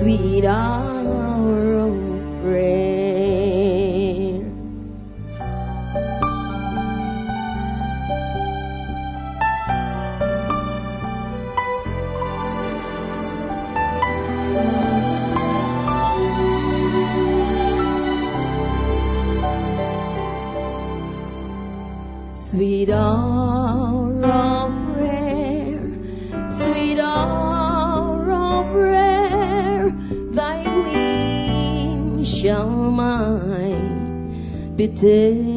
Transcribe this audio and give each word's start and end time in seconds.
Sweet 0.00 0.46
hour 0.46 0.89
mine 35.02 35.49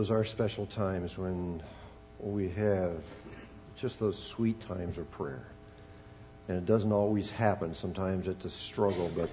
those 0.00 0.10
are 0.10 0.24
special 0.24 0.64
times 0.64 1.18
when 1.18 1.62
we 2.20 2.48
have 2.48 2.94
just 3.76 4.00
those 4.00 4.18
sweet 4.18 4.58
times 4.62 4.96
of 4.96 5.10
prayer. 5.10 5.44
And 6.48 6.56
it 6.56 6.64
doesn't 6.64 6.90
always 6.90 7.30
happen. 7.30 7.74
Sometimes 7.74 8.26
it's 8.26 8.46
a 8.46 8.50
struggle, 8.50 9.10
but 9.14 9.28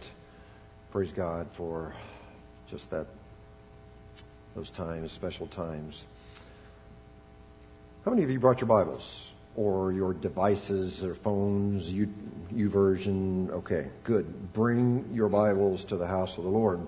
praise 0.92 1.14
God 1.14 1.48
for 1.54 1.94
just 2.70 2.90
that, 2.90 3.08
those 4.58 4.70
times, 4.70 5.14
special 5.14 5.48
times. 5.48 6.04
How 8.04 8.12
many 8.12 8.24
of 8.24 8.30
you 8.30 8.38
brought 8.38 8.60
your 8.60 8.68
Bibles 8.68 9.32
or 9.56 9.94
your 9.94 10.14
devices 10.14 11.02
or 11.02 11.16
phones, 11.16 11.90
you, 11.90 12.14
YouVersion? 12.54 13.52
Okay, 13.52 13.88
good. 14.04 14.52
Bring 14.52 15.12
your 15.14 15.30
Bibles 15.30 15.86
to 15.86 15.96
the 15.96 16.08
house 16.08 16.38
of 16.38 16.44
the 16.44 16.50
Lord. 16.50 16.82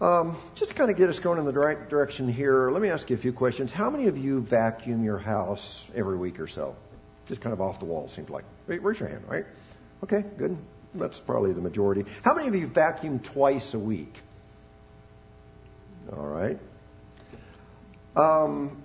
Um, 0.00 0.36
just 0.54 0.72
to 0.72 0.76
kind 0.76 0.90
of 0.90 0.96
get 0.98 1.08
us 1.08 1.18
going 1.18 1.38
in 1.38 1.46
the 1.46 1.52
right 1.52 1.88
direction 1.88 2.28
here, 2.28 2.70
let 2.70 2.82
me 2.82 2.90
ask 2.90 3.08
you 3.08 3.16
a 3.16 3.18
few 3.18 3.32
questions. 3.32 3.72
How 3.72 3.88
many 3.88 4.08
of 4.08 4.18
you 4.18 4.40
vacuum 4.40 5.02
your 5.02 5.18
house 5.18 5.88
every 5.94 6.16
week 6.16 6.38
or 6.38 6.46
so? 6.46 6.76
Just 7.26 7.40
kind 7.40 7.54
of 7.54 7.62
off 7.62 7.78
the 7.78 7.86
wall, 7.86 8.06
seems 8.08 8.28
like. 8.28 8.44
Raise 8.66 9.00
your 9.00 9.08
hand, 9.08 9.24
right? 9.26 9.46
Okay, 10.02 10.22
good. 10.36 10.56
That's 10.94 11.18
probably 11.18 11.52
the 11.52 11.62
majority. 11.62 12.04
How 12.22 12.34
many 12.34 12.46
of 12.46 12.54
you 12.54 12.66
vacuum 12.66 13.20
twice 13.20 13.72
a 13.72 13.78
week? 13.78 14.14
All 16.14 16.26
right. 16.26 16.58
Um, 18.14 18.82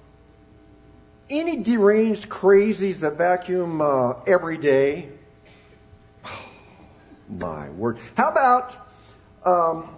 any 1.29 1.61
deranged 1.61 2.29
crazies 2.29 2.99
that 2.99 3.17
vacuum 3.17 3.81
uh, 3.81 4.13
every 4.25 4.57
day? 4.57 5.09
my 7.29 7.69
word. 7.71 7.99
How 8.15 8.29
about 8.29 8.75
um, 9.45 9.89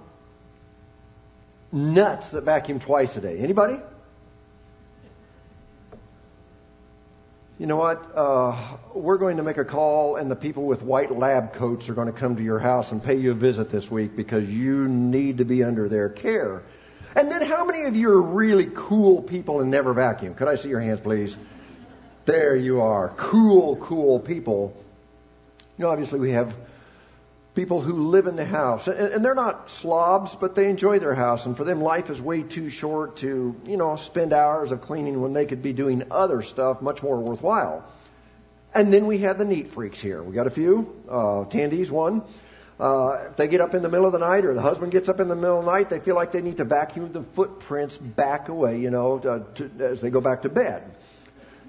nuts 1.73 2.29
that 2.29 2.43
vacuum 2.43 2.79
twice 2.79 3.17
a 3.17 3.21
day? 3.21 3.39
Anybody? 3.39 3.77
You 7.59 7.67
know 7.67 7.77
what? 7.77 8.15
Uh, 8.15 8.55
we're 8.93 9.17
going 9.17 9.37
to 9.37 9.43
make 9.43 9.57
a 9.57 9.65
call, 9.65 10.15
and 10.15 10.29
the 10.29 10.35
people 10.35 10.65
with 10.65 10.81
white 10.81 11.11
lab 11.11 11.53
coats 11.53 11.87
are 11.87 11.93
going 11.93 12.11
to 12.11 12.13
come 12.13 12.35
to 12.35 12.43
your 12.43 12.59
house 12.59 12.91
and 12.91 13.03
pay 13.03 13.15
you 13.15 13.31
a 13.31 13.35
visit 13.35 13.69
this 13.69 13.89
week 13.91 14.15
because 14.15 14.47
you 14.49 14.87
need 14.87 15.37
to 15.37 15.45
be 15.45 15.63
under 15.63 15.87
their 15.87 16.09
care. 16.09 16.63
And 17.15 17.31
then, 17.31 17.41
how 17.43 17.63
many 17.63 17.83
of 17.83 17.95
you 17.95 18.09
are 18.09 18.21
really 18.21 18.69
cool 18.73 19.21
people 19.21 19.61
and 19.61 19.69
never 19.69 19.93
vacuum? 19.93 20.33
Could 20.33 20.47
I 20.47 20.55
see 20.55 20.69
your 20.69 20.81
hands, 20.81 20.99
please? 20.99 21.37
There 22.25 22.55
you 22.55 22.81
are. 22.81 23.09
Cool, 23.17 23.75
cool 23.77 24.19
people. 24.19 24.75
You 25.77 25.85
know, 25.85 25.91
obviously, 25.91 26.19
we 26.19 26.31
have 26.31 26.55
people 27.55 27.81
who 27.81 28.09
live 28.09 28.25
in 28.27 28.35
the 28.35 28.45
house. 28.45 28.87
And, 28.87 29.23
they're 29.23 29.35
not 29.35 29.69
slobs, 29.69 30.35
but 30.35 30.55
they 30.55 30.69
enjoy 30.69 30.99
their 30.99 31.13
house. 31.13 31.45
And 31.45 31.55
for 31.55 31.63
them, 31.63 31.81
life 31.81 32.09
is 32.09 32.21
way 32.21 32.41
too 32.41 32.69
short 32.69 33.17
to, 33.17 33.55
you 33.65 33.77
know, 33.77 33.95
spend 33.95 34.33
hours 34.33 34.71
of 34.71 34.81
cleaning 34.81 35.21
when 35.21 35.33
they 35.33 35.45
could 35.45 35.61
be 35.61 35.73
doing 35.73 36.03
other 36.09 36.41
stuff 36.41 36.81
much 36.81 37.03
more 37.03 37.19
worthwhile. 37.19 37.87
And 38.73 38.91
then 38.91 39.05
we 39.05 39.19
have 39.19 39.37
the 39.37 39.45
neat 39.45 39.67
freaks 39.67 39.99
here. 39.99 40.23
We 40.23 40.33
got 40.33 40.47
a 40.47 40.51
few. 40.51 41.03
Uh, 41.07 41.45
Tandy's 41.45 41.91
one. 41.91 42.23
Uh, 42.79 43.27
if 43.29 43.37
they 43.37 43.47
get 43.47 43.61
up 43.61 43.75
in 43.75 43.83
the 43.83 43.89
middle 43.89 44.07
of 44.07 44.13
the 44.13 44.19
night 44.19 44.45
or 44.45 44.55
the 44.55 44.61
husband 44.61 44.91
gets 44.91 45.07
up 45.07 45.19
in 45.19 45.27
the 45.27 45.35
middle 45.35 45.59
of 45.59 45.65
the 45.65 45.71
night, 45.71 45.89
they 45.89 45.99
feel 45.99 46.15
like 46.15 46.31
they 46.31 46.41
need 46.41 46.57
to 46.57 46.63
vacuum 46.63 47.11
the 47.13 47.21
footprints 47.21 47.97
back 47.97 48.49
away, 48.49 48.79
you 48.79 48.89
know, 48.89 49.19
to, 49.19 49.45
to, 49.55 49.85
as 49.85 50.01
they 50.01 50.09
go 50.09 50.19
back 50.19 50.41
to 50.41 50.49
bed. 50.49 50.83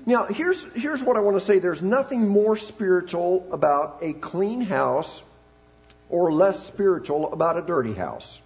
Now, 0.06 0.24
here's, 0.24 0.64
here's 0.74 1.02
what 1.02 1.16
I 1.16 1.20
want 1.20 1.36
to 1.38 1.44
say. 1.44 1.58
There's 1.58 1.82
nothing 1.82 2.26
more 2.26 2.56
spiritual 2.56 3.46
about 3.52 3.98
a 4.00 4.14
clean 4.14 4.62
house 4.62 5.22
or 6.14 6.32
less 6.32 6.64
spiritual 6.64 7.32
about 7.32 7.58
a 7.58 7.62
dirty 7.62 7.92
house. 7.92 8.40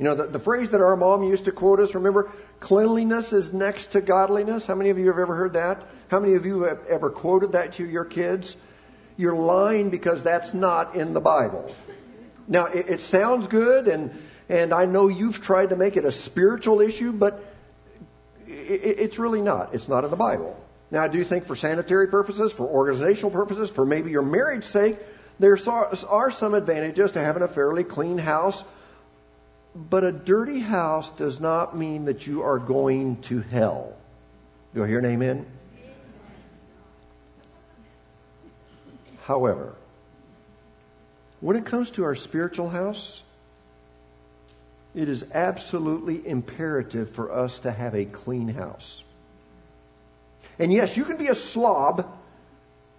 You 0.00 0.04
know, 0.04 0.16
the, 0.16 0.26
the 0.26 0.40
phrase 0.40 0.70
that 0.70 0.80
our 0.80 0.96
mom 0.96 1.22
used 1.22 1.44
to 1.44 1.52
quote 1.52 1.78
us, 1.78 1.94
remember, 1.94 2.28
cleanliness 2.58 3.32
is 3.32 3.52
next 3.52 3.92
to 3.92 4.00
godliness. 4.00 4.66
How 4.66 4.74
many 4.74 4.90
of 4.90 4.98
you 4.98 5.06
have 5.06 5.20
ever 5.20 5.36
heard 5.36 5.52
that? 5.52 5.86
How 6.08 6.18
many 6.18 6.34
of 6.34 6.44
you 6.44 6.62
have 6.62 6.84
ever 6.86 7.08
quoted 7.08 7.52
that 7.52 7.74
to 7.74 7.86
your 7.86 8.04
kids? 8.04 8.56
You're 9.16 9.36
lying 9.36 9.90
because 9.90 10.24
that's 10.24 10.54
not 10.54 10.96
in 10.96 11.14
the 11.14 11.20
Bible. 11.20 11.72
Now, 12.48 12.66
it, 12.66 12.88
it 12.88 13.00
sounds 13.00 13.46
good, 13.46 13.86
and, 13.86 14.10
and 14.48 14.74
I 14.74 14.86
know 14.86 15.06
you've 15.06 15.40
tried 15.40 15.70
to 15.70 15.76
make 15.76 15.96
it 15.96 16.04
a 16.04 16.10
spiritual 16.10 16.80
issue, 16.80 17.12
but 17.12 17.44
it, 18.48 18.98
it's 18.98 19.20
really 19.20 19.40
not. 19.40 19.72
It's 19.72 19.86
not 19.86 20.02
in 20.02 20.10
the 20.10 20.16
Bible. 20.16 20.60
Now, 20.90 21.04
I 21.04 21.08
do 21.08 21.22
think 21.22 21.46
for 21.46 21.54
sanitary 21.54 22.08
purposes, 22.08 22.50
for 22.50 22.66
organizational 22.66 23.30
purposes, 23.30 23.70
for 23.70 23.86
maybe 23.86 24.10
your 24.10 24.22
marriage 24.22 24.64
sake, 24.64 24.98
there 25.38 25.58
are 26.08 26.30
some 26.30 26.54
advantages 26.54 27.12
to 27.12 27.20
having 27.20 27.42
a 27.42 27.48
fairly 27.48 27.84
clean 27.84 28.18
house, 28.18 28.64
but 29.74 30.04
a 30.04 30.12
dirty 30.12 30.60
house 30.60 31.10
does 31.10 31.40
not 31.40 31.76
mean 31.76 32.06
that 32.06 32.26
you 32.26 32.42
are 32.42 32.58
going 32.58 33.20
to 33.22 33.40
hell. 33.40 33.94
Do 34.74 34.82
I 34.82 34.88
hear 34.88 34.98
an 34.98 35.04
amen? 35.06 35.46
However, 39.24 39.74
when 41.40 41.56
it 41.56 41.66
comes 41.66 41.90
to 41.92 42.04
our 42.04 42.14
spiritual 42.14 42.70
house, 42.70 43.22
it 44.94 45.10
is 45.10 45.26
absolutely 45.34 46.26
imperative 46.26 47.10
for 47.10 47.30
us 47.30 47.58
to 47.58 47.70
have 47.70 47.94
a 47.94 48.06
clean 48.06 48.48
house. 48.48 49.02
And 50.58 50.72
yes, 50.72 50.96
you 50.96 51.04
can 51.04 51.18
be 51.18 51.28
a 51.28 51.34
slob 51.34 52.15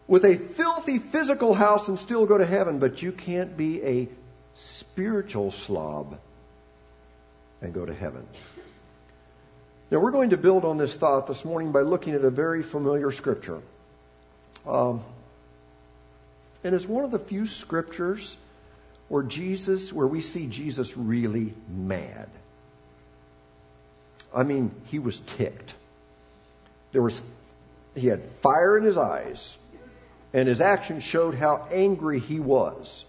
with 0.08 0.24
a 0.24 0.38
filthy 0.38 1.00
physical 1.00 1.54
house 1.54 1.88
and 1.88 2.00
still 2.00 2.26
go 2.26 2.38
to 2.38 2.46
heaven, 2.46 2.80
but 2.80 3.02
you 3.02 3.12
can't 3.12 3.58
be 3.58 3.84
a 3.84 4.08
spiritual 4.56 5.52
slob 5.52 6.18
and 7.62 7.74
go 7.74 7.86
to 7.86 7.94
heaven. 7.94 8.26
Now, 9.92 10.00
we're 10.00 10.12
going 10.12 10.32
to 10.32 10.38
build 10.38 10.66
on 10.66 10.78
this 10.78 10.96
thought 10.96 11.28
this 11.28 11.46
morning 11.46 11.72
by 11.72 11.82
looking 11.82 12.14
at 12.14 12.24
a 12.24 12.30
very 12.30 12.64
familiar 12.64 13.12
scripture. 13.12 13.62
Um, 14.66 15.02
and 16.64 16.76
it's 16.76 16.86
one 16.86 17.06
of 17.06 17.12
the 17.12 17.20
few 17.20 17.46
scriptures 17.46 18.36
where 19.08 19.24
Jesus, 19.24 19.94
where 19.94 20.08
we 20.08 20.20
see 20.20 20.48
Jesus 20.48 20.98
really 20.98 21.54
mad. 21.70 22.30
I 24.36 24.44
mean, 24.44 24.72
he 24.86 25.00
was 25.00 25.20
ticked. 25.20 25.74
There 26.92 27.02
was, 27.02 27.22
he 27.96 28.08
had 28.08 28.22
fire 28.42 28.78
in 28.78 28.84
his 28.84 28.98
eyes 28.98 29.58
and 30.34 30.48
his 30.48 30.62
actions 30.62 31.04
showed 31.04 31.36
how 31.36 31.68
angry 31.72 32.20
he 32.20 32.40
was. 32.40 33.06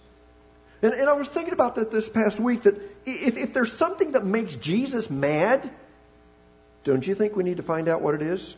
And, 0.82 0.94
and 0.94 1.08
I 1.08 1.12
was 1.14 1.28
thinking 1.28 1.52
about 1.52 1.74
that 1.74 1.90
this 1.90 2.08
past 2.08 2.38
week 2.38 2.62
that 2.62 2.76
if, 3.04 3.36
if 3.36 3.52
there's 3.52 3.72
something 3.72 4.12
that 4.12 4.24
makes 4.24 4.54
Jesus 4.54 5.10
mad, 5.10 5.68
don't 6.84 7.06
you 7.06 7.14
think 7.14 7.34
we 7.34 7.44
need 7.44 7.56
to 7.56 7.62
find 7.62 7.88
out 7.88 8.00
what 8.00 8.14
it 8.14 8.22
is? 8.22 8.54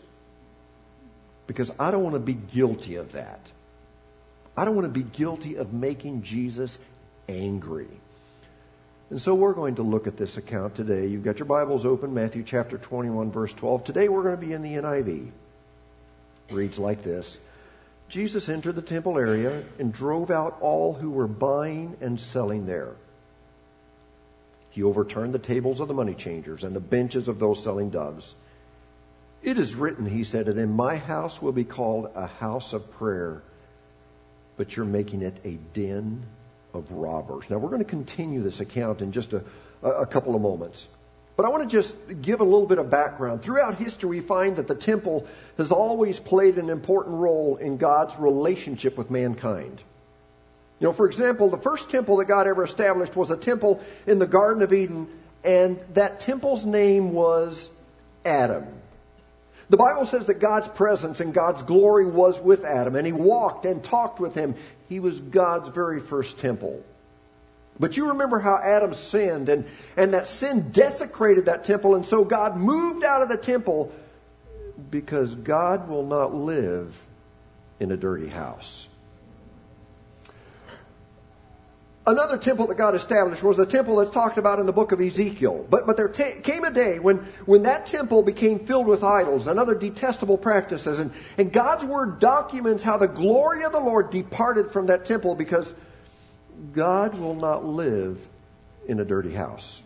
Because 1.46 1.72
I 1.80 1.90
don't 1.90 2.02
want 2.02 2.14
to 2.14 2.20
be 2.20 2.34
guilty 2.34 2.96
of 2.96 3.12
that. 3.12 3.40
I 4.56 4.64
don't 4.64 4.74
want 4.74 4.92
to 4.92 4.92
be 4.92 5.02
guilty 5.02 5.56
of 5.56 5.72
making 5.72 6.22
Jesus 6.22 6.78
angry. 7.28 7.88
And 9.08 9.20
so 9.20 9.34
we're 9.34 9.54
going 9.54 9.76
to 9.76 9.82
look 9.82 10.06
at 10.06 10.16
this 10.16 10.36
account 10.36 10.76
today. 10.76 11.06
You've 11.06 11.24
got 11.24 11.38
your 11.38 11.46
Bibles 11.46 11.84
open, 11.84 12.14
Matthew 12.14 12.44
chapter 12.44 12.78
21, 12.78 13.32
verse 13.32 13.52
12. 13.54 13.84
Today 13.84 14.08
we're 14.08 14.22
going 14.22 14.36
to 14.38 14.46
be 14.46 14.52
in 14.52 14.62
the 14.62 14.74
NIV. 14.74 15.30
It 16.48 16.54
reads 16.54 16.78
like 16.78 17.02
this. 17.02 17.38
Jesus 18.10 18.48
entered 18.48 18.74
the 18.74 18.82
temple 18.82 19.16
area 19.16 19.62
and 19.78 19.92
drove 19.92 20.30
out 20.30 20.58
all 20.60 20.92
who 20.92 21.10
were 21.10 21.28
buying 21.28 21.96
and 22.00 22.18
selling 22.18 22.66
there. 22.66 22.92
He 24.70 24.82
overturned 24.82 25.32
the 25.32 25.38
tables 25.38 25.80
of 25.80 25.88
the 25.88 25.94
money 25.94 26.14
changers 26.14 26.64
and 26.64 26.74
the 26.74 26.80
benches 26.80 27.28
of 27.28 27.38
those 27.38 27.62
selling 27.62 27.90
doves. 27.90 28.34
It 29.42 29.58
is 29.58 29.74
written, 29.74 30.06
he 30.06 30.24
said, 30.24 30.46
that 30.46 30.58
in 30.58 30.72
my 30.72 30.96
house 30.96 31.40
will 31.40 31.52
be 31.52 31.64
called 31.64 32.10
a 32.14 32.26
house 32.26 32.72
of 32.72 32.90
prayer, 32.92 33.42
but 34.56 34.76
you're 34.76 34.84
making 34.84 35.22
it 35.22 35.40
a 35.44 35.52
den 35.72 36.22
of 36.74 36.90
robbers. 36.90 37.48
Now 37.48 37.58
we're 37.58 37.70
going 37.70 37.84
to 37.84 37.88
continue 37.88 38.42
this 38.42 38.60
account 38.60 39.02
in 39.02 39.12
just 39.12 39.32
a, 39.32 39.42
a 39.82 40.06
couple 40.06 40.34
of 40.34 40.42
moments. 40.42 40.86
But 41.36 41.46
I 41.46 41.48
want 41.48 41.62
to 41.62 41.68
just 41.68 41.94
give 42.20 42.40
a 42.40 42.44
little 42.44 42.66
bit 42.66 42.78
of 42.78 42.90
background. 42.90 43.42
Throughout 43.42 43.76
history, 43.76 44.10
we 44.10 44.20
find 44.20 44.56
that 44.56 44.66
the 44.68 44.74
temple 44.74 45.26
has 45.56 45.72
always 45.72 46.18
played 46.18 46.58
an 46.58 46.68
important 46.68 47.16
role 47.16 47.56
in 47.56 47.76
God's 47.76 48.18
relationship 48.18 48.98
with 48.98 49.10
mankind. 49.10 49.82
You 50.80 50.86
know, 50.86 50.92
for 50.92 51.06
example, 51.06 51.48
the 51.48 51.58
first 51.58 51.90
temple 51.90 52.16
that 52.18 52.26
God 52.26 52.46
ever 52.46 52.64
established 52.64 53.14
was 53.14 53.30
a 53.30 53.36
temple 53.36 53.82
in 54.06 54.18
the 54.18 54.26
Garden 54.26 54.62
of 54.62 54.72
Eden, 54.72 55.08
and 55.44 55.78
that 55.94 56.20
temple's 56.20 56.64
name 56.64 57.12
was 57.12 57.70
Adam. 58.24 58.66
The 59.68 59.76
Bible 59.76 60.04
says 60.06 60.26
that 60.26 60.40
God's 60.40 60.68
presence 60.68 61.20
and 61.20 61.32
God's 61.32 61.62
glory 61.62 62.04
was 62.04 62.40
with 62.40 62.64
Adam, 62.64 62.96
and 62.96 63.06
he 63.06 63.12
walked 63.12 63.66
and 63.66 63.84
talked 63.84 64.18
with 64.18 64.34
him. 64.34 64.54
He 64.88 65.00
was 65.00 65.18
God's 65.18 65.68
very 65.68 66.00
first 66.00 66.38
temple. 66.38 66.82
But 67.78 67.96
you 67.96 68.08
remember 68.08 68.38
how 68.38 68.56
Adam 68.56 68.92
sinned 68.92 69.48
and, 69.48 69.64
and 69.96 70.12
that 70.14 70.26
sin 70.26 70.70
desecrated 70.70 71.46
that 71.46 71.64
temple. 71.64 71.94
And 71.94 72.04
so 72.04 72.24
God 72.24 72.56
moved 72.56 73.04
out 73.04 73.22
of 73.22 73.28
the 73.28 73.38
temple 73.38 73.92
because 74.90 75.34
God 75.34 75.88
will 75.88 76.06
not 76.06 76.34
live 76.34 76.98
in 77.78 77.90
a 77.90 77.96
dirty 77.96 78.28
house. 78.28 78.86
Another 82.06 82.38
temple 82.38 82.66
that 82.68 82.76
God 82.76 82.94
established 82.94 83.42
was 83.42 83.56
the 83.56 83.66
temple 83.66 83.96
that's 83.96 84.10
talked 84.10 84.38
about 84.38 84.58
in 84.58 84.66
the 84.66 84.72
book 84.72 84.90
of 84.90 85.00
Ezekiel. 85.00 85.66
But, 85.68 85.86
but 85.86 85.96
there 85.96 86.08
t- 86.08 86.40
came 86.42 86.64
a 86.64 86.70
day 86.70 86.98
when, 86.98 87.18
when 87.44 87.62
that 87.64 87.86
temple 87.86 88.22
became 88.22 88.58
filled 88.58 88.86
with 88.86 89.04
idols 89.04 89.46
and 89.46 89.60
other 89.60 89.74
detestable 89.74 90.38
practices. 90.38 90.98
And, 90.98 91.12
and 91.36 91.52
God's 91.52 91.84
word 91.84 92.18
documents 92.18 92.82
how 92.82 92.96
the 92.96 93.06
glory 93.06 93.64
of 93.64 93.72
the 93.72 93.80
Lord 93.80 94.10
departed 94.10 94.72
from 94.72 94.86
that 94.86 95.04
temple 95.04 95.34
because 95.34 95.72
God 96.72 97.18
will 97.18 97.34
not 97.34 97.64
live 97.64 98.18
in 98.86 99.00
a 99.00 99.04
dirty 99.04 99.32
house. 99.32 99.82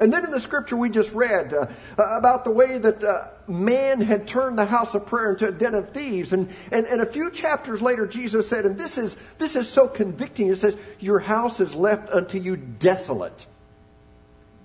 And 0.00 0.10
then 0.10 0.24
in 0.24 0.30
the 0.30 0.40
scripture 0.40 0.76
we 0.76 0.88
just 0.88 1.12
read 1.12 1.52
uh, 1.52 1.66
about 1.98 2.44
the 2.44 2.50
way 2.50 2.78
that 2.78 3.04
uh, 3.04 3.28
man 3.46 4.00
had 4.00 4.26
turned 4.26 4.56
the 4.56 4.64
house 4.64 4.94
of 4.94 5.04
prayer 5.04 5.32
into 5.32 5.48
a 5.48 5.52
den 5.52 5.74
of 5.74 5.90
thieves. 5.90 6.32
And, 6.32 6.48
and, 6.72 6.86
and 6.86 7.02
a 7.02 7.06
few 7.06 7.30
chapters 7.30 7.82
later, 7.82 8.06
Jesus 8.06 8.48
said, 8.48 8.64
and 8.64 8.78
this 8.78 8.96
is, 8.96 9.18
this 9.36 9.56
is 9.56 9.68
so 9.68 9.86
convicting, 9.86 10.48
It 10.48 10.56
says, 10.56 10.76
Your 11.00 11.18
house 11.18 11.60
is 11.60 11.74
left 11.74 12.08
unto 12.08 12.38
you 12.38 12.56
desolate. 12.56 13.46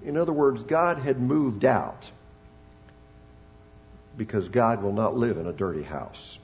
In 0.06 0.16
other 0.16 0.32
words, 0.32 0.64
God 0.64 1.00
had 1.00 1.20
moved 1.20 1.66
out 1.66 2.10
because 4.18 4.48
God 4.48 4.82
will 4.82 4.94
not 4.94 5.18
live 5.18 5.38
in 5.38 5.48
a 5.48 5.54
dirty 5.54 5.84
house. 5.84 6.40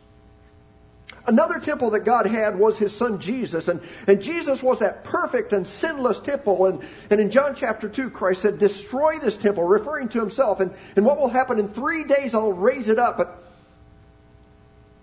Another 1.28 1.60
temple 1.60 1.92
that 1.92 2.00
God 2.00 2.26
had 2.26 2.58
was 2.58 2.78
his 2.78 2.96
son 2.96 3.20
Jesus. 3.20 3.68
And, 3.68 3.82
and 4.08 4.22
Jesus 4.22 4.64
was 4.64 4.80
that 4.80 5.04
perfect 5.04 5.54
and 5.54 5.68
sinless 5.68 6.20
temple. 6.20 6.66
And, 6.66 6.82
and 7.12 7.22
in 7.22 7.30
John 7.30 7.56
chapter 7.56 7.88
2, 7.88 8.10
Christ 8.10 8.42
said, 8.42 8.58
Destroy 8.58 9.20
this 9.20 9.38
temple, 9.38 9.64
referring 9.64 10.10
to 10.10 10.20
himself. 10.20 10.60
And, 10.60 10.74
and 10.96 11.06
what 11.06 11.20
will 11.20 11.30
happen 11.30 11.60
in 11.60 11.70
three 11.70 12.04
days, 12.04 12.34
I'll 12.34 12.54
raise 12.54 12.90
it 12.90 12.98
up. 12.98 13.18
But 13.18 13.44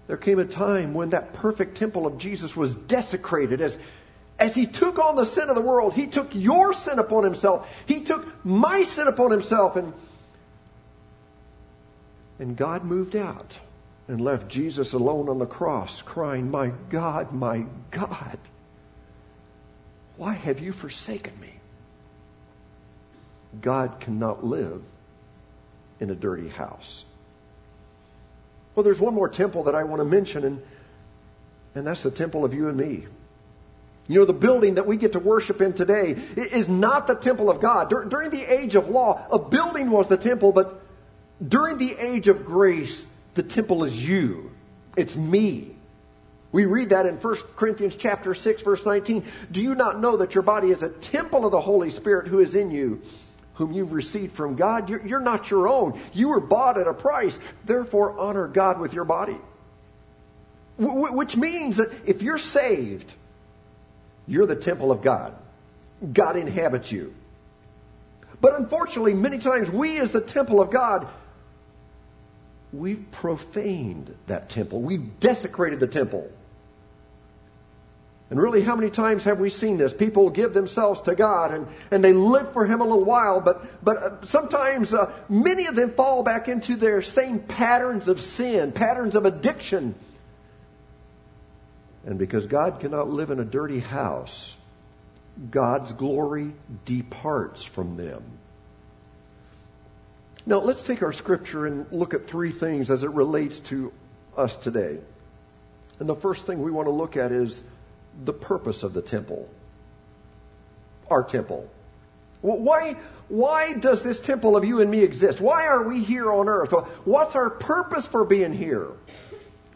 there 0.08 0.16
came 0.16 0.40
a 0.40 0.44
time 0.44 0.92
when 0.92 1.10
that 1.10 1.34
perfect 1.34 1.76
temple 1.76 2.06
of 2.06 2.18
Jesus 2.18 2.56
was 2.56 2.74
desecrated 2.74 3.60
as, 3.60 3.78
as 4.40 4.56
he 4.56 4.66
took 4.66 4.98
on 4.98 5.14
the 5.14 5.24
sin 5.24 5.48
of 5.48 5.54
the 5.54 5.62
world. 5.62 5.94
He 5.94 6.08
took 6.08 6.34
your 6.34 6.72
sin 6.72 6.98
upon 6.98 7.22
himself. 7.22 7.68
He 7.86 8.00
took 8.00 8.44
my 8.44 8.82
sin 8.82 9.06
upon 9.06 9.30
himself. 9.30 9.76
And, 9.76 9.92
and 12.40 12.56
God 12.56 12.84
moved 12.84 13.14
out 13.14 13.56
and 14.08 14.20
left 14.20 14.48
Jesus 14.48 14.94
alone 14.94 15.28
on 15.28 15.38
the 15.38 15.46
cross, 15.46 16.00
crying, 16.02 16.50
My 16.50 16.72
God, 16.88 17.32
my 17.32 17.66
God, 17.90 18.38
why 20.16 20.32
have 20.32 20.58
you 20.58 20.72
forsaken 20.72 21.38
me? 21.40 21.52
God 23.60 24.00
cannot 24.00 24.44
live 24.44 24.82
in 26.00 26.10
a 26.10 26.14
dirty 26.14 26.48
house. 26.48 27.04
Well, 28.74 28.84
there's 28.84 29.00
one 29.00 29.14
more 29.14 29.28
temple 29.28 29.64
that 29.64 29.74
I 29.74 29.84
want 29.84 30.00
to 30.00 30.04
mention, 30.04 30.44
and, 30.44 30.62
and 31.74 31.86
that's 31.86 32.02
the 32.02 32.10
temple 32.10 32.44
of 32.44 32.54
you 32.54 32.68
and 32.68 32.76
me. 32.76 33.06
You 34.06 34.20
know, 34.20 34.24
the 34.24 34.32
building 34.32 34.76
that 34.76 34.86
we 34.86 34.96
get 34.96 35.12
to 35.12 35.18
worship 35.18 35.60
in 35.60 35.74
today 35.74 36.16
is 36.36 36.68
not 36.68 37.06
the 37.06 37.14
temple 37.14 37.50
of 37.50 37.60
God. 37.60 37.90
During 37.90 38.30
the 38.30 38.42
age 38.42 38.74
of 38.74 38.88
law, 38.88 39.26
a 39.30 39.38
building 39.38 39.90
was 39.90 40.06
the 40.06 40.16
temple, 40.16 40.52
but 40.52 40.80
during 41.46 41.76
the 41.76 41.94
age 41.94 42.28
of 42.28 42.44
grace, 42.44 43.04
the 43.38 43.44
temple 43.44 43.84
is 43.84 43.94
you. 43.96 44.50
It's 44.96 45.14
me. 45.14 45.70
We 46.50 46.64
read 46.64 46.88
that 46.88 47.06
in 47.06 47.14
1 47.18 47.36
Corinthians 47.54 47.94
chapter 47.94 48.34
6 48.34 48.62
verse 48.62 48.84
19. 48.84 49.24
Do 49.52 49.62
you 49.62 49.76
not 49.76 50.00
know 50.00 50.16
that 50.16 50.34
your 50.34 50.42
body 50.42 50.70
is 50.70 50.82
a 50.82 50.88
temple 50.88 51.46
of 51.46 51.52
the 51.52 51.60
Holy 51.60 51.90
Spirit 51.90 52.26
who 52.26 52.40
is 52.40 52.56
in 52.56 52.72
you, 52.72 53.00
whom 53.54 53.70
you've 53.70 53.92
received 53.92 54.34
from 54.34 54.56
God? 54.56 54.90
You're, 54.90 55.06
you're 55.06 55.20
not 55.20 55.52
your 55.52 55.68
own. 55.68 56.00
You 56.12 56.30
were 56.30 56.40
bought 56.40 56.78
at 56.78 56.88
a 56.88 56.92
price. 56.92 57.38
Therefore 57.64 58.18
honor 58.18 58.48
God 58.48 58.80
with 58.80 58.92
your 58.92 59.04
body. 59.04 59.36
W- 60.80 61.12
which 61.12 61.36
means 61.36 61.76
that 61.76 61.92
if 62.06 62.22
you're 62.22 62.38
saved, 62.38 63.12
you're 64.26 64.46
the 64.46 64.56
temple 64.56 64.90
of 64.90 65.00
God. 65.00 65.32
God 66.12 66.36
inhabits 66.36 66.90
you. 66.90 67.14
But 68.40 68.58
unfortunately, 68.58 69.14
many 69.14 69.38
times 69.38 69.70
we 69.70 70.00
as 70.00 70.10
the 70.10 70.20
temple 70.20 70.60
of 70.60 70.72
God 70.72 71.06
we've 72.72 73.10
profaned 73.12 74.14
that 74.26 74.50
temple. 74.50 74.80
We've 74.80 75.20
desecrated 75.20 75.80
the 75.80 75.86
temple. 75.86 76.30
And 78.30 78.38
really, 78.38 78.60
how 78.60 78.76
many 78.76 78.90
times 78.90 79.24
have 79.24 79.40
we 79.40 79.48
seen 79.48 79.78
this? 79.78 79.94
People 79.94 80.28
give 80.28 80.52
themselves 80.52 81.00
to 81.02 81.14
God 81.14 81.50
and, 81.52 81.66
and 81.90 82.04
they 82.04 82.12
live 82.12 82.52
for 82.52 82.66
Him 82.66 82.82
a 82.82 82.84
little 82.84 83.04
while, 83.04 83.40
but, 83.40 83.82
but 83.82 83.96
uh, 83.96 84.24
sometimes 84.26 84.92
uh, 84.92 85.10
many 85.30 85.66
of 85.66 85.74
them 85.74 85.92
fall 85.92 86.22
back 86.22 86.46
into 86.46 86.76
their 86.76 87.00
same 87.00 87.38
patterns 87.38 88.06
of 88.06 88.20
sin, 88.20 88.72
patterns 88.72 89.14
of 89.14 89.24
addiction. 89.24 89.94
And 92.04 92.18
because 92.18 92.46
God 92.46 92.80
cannot 92.80 93.08
live 93.08 93.30
in 93.30 93.40
a 93.40 93.44
dirty 93.44 93.80
house, 93.80 94.54
God's 95.50 95.92
glory 95.92 96.52
departs 96.84 97.64
from 97.64 97.96
them. 97.96 98.22
Now, 100.48 100.60
let's 100.60 100.82
take 100.82 101.02
our 101.02 101.12
scripture 101.12 101.66
and 101.66 101.84
look 101.92 102.14
at 102.14 102.26
three 102.26 102.52
things 102.52 102.88
as 102.90 103.02
it 103.02 103.10
relates 103.10 103.60
to 103.68 103.92
us 104.34 104.56
today. 104.56 104.96
And 105.98 106.08
the 106.08 106.14
first 106.16 106.46
thing 106.46 106.62
we 106.62 106.70
want 106.70 106.86
to 106.86 106.90
look 106.90 107.18
at 107.18 107.32
is 107.32 107.62
the 108.24 108.32
purpose 108.32 108.82
of 108.82 108.94
the 108.94 109.02
temple. 109.02 109.46
Our 111.10 111.22
temple. 111.22 111.68
Why, 112.40 112.96
why 113.28 113.74
does 113.74 114.00
this 114.00 114.18
temple 114.20 114.56
of 114.56 114.64
you 114.64 114.80
and 114.80 114.90
me 114.90 115.02
exist? 115.02 115.38
Why 115.38 115.66
are 115.66 115.82
we 115.82 116.02
here 116.02 116.32
on 116.32 116.48
earth? 116.48 116.70
What's 117.04 117.36
our 117.36 117.50
purpose 117.50 118.06
for 118.06 118.24
being 118.24 118.54
here? 118.54 118.86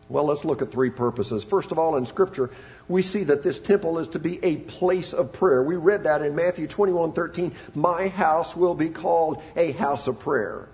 Well, 0.09 0.25
let's 0.25 0.43
look 0.43 0.63
at 0.63 0.73
three 0.73 0.89
purposes. 0.91 1.45
First 1.45 1.71
of 1.71 1.79
all, 1.79 1.97
in 1.97 2.07
Scripture, 2.07 2.49
we 2.89 3.03
see 3.03 3.25
that 3.25 3.43
this 3.43 3.59
temple 3.59 3.99
is 3.99 4.09
to 4.09 4.19
be 4.19 4.43
a 4.45 4.57
place 4.57 5.13
of 5.13 5.33
prayer. 5.33 5.63
We 5.63 5.77
read 5.77 6.05
that 6.05 6.23
in 6.23 6.35
Matthew 6.35 6.67
21 6.67 7.13
13. 7.13 7.53
My 7.75 8.09
house 8.09 8.57
will 8.57 8.75
be 8.75 8.89
called 8.89 9.43
a 9.57 9.73
house 9.73 10.09
of 10.09 10.19
prayer. 10.19 10.69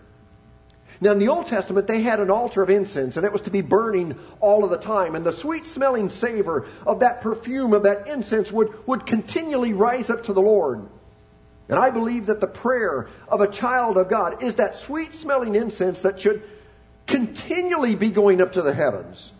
Now, 1.00 1.12
in 1.12 1.21
the 1.21 1.29
Old 1.29 1.47
Testament, 1.47 1.87
they 1.87 2.00
had 2.03 2.19
an 2.19 2.31
altar 2.31 2.61
of 2.61 2.71
incense, 2.71 3.17
and 3.17 3.25
it 3.25 3.33
was 3.33 3.43
to 3.43 3.50
be 3.50 3.61
burning 3.61 4.19
all 4.41 4.65
of 4.65 4.71
the 4.71 4.79
time. 4.79 5.15
And 5.15 5.25
the 5.25 5.31
sweet 5.31 5.67
smelling 5.67 6.09
savor 6.09 6.67
of 6.85 7.00
that 7.00 7.21
perfume, 7.21 7.73
of 7.73 7.85
that 7.85 8.09
incense, 8.09 8.50
would, 8.50 8.87
would 8.88 9.07
continually 9.07 9.75
rise 9.75 10.11
up 10.11 10.25
to 10.25 10.33
the 10.33 10.43
Lord. 10.43 10.88
And 11.69 11.79
I 11.79 11.91
believe 11.91 12.27
that 12.27 12.41
the 12.41 12.49
prayer 12.49 13.09
of 13.29 13.41
a 13.41 13.49
child 13.49 13.97
of 13.97 14.09
God 14.09 14.43
is 14.43 14.57
that 14.57 14.75
sweet 14.75 15.15
smelling 15.15 15.55
incense 15.55 16.00
that 16.00 16.21
should 16.21 16.43
continually 17.07 17.95
be 17.95 18.11
going 18.11 18.41
up 18.41 18.55
to 18.55 18.62
the 18.62 18.75
heavens. 18.75 19.33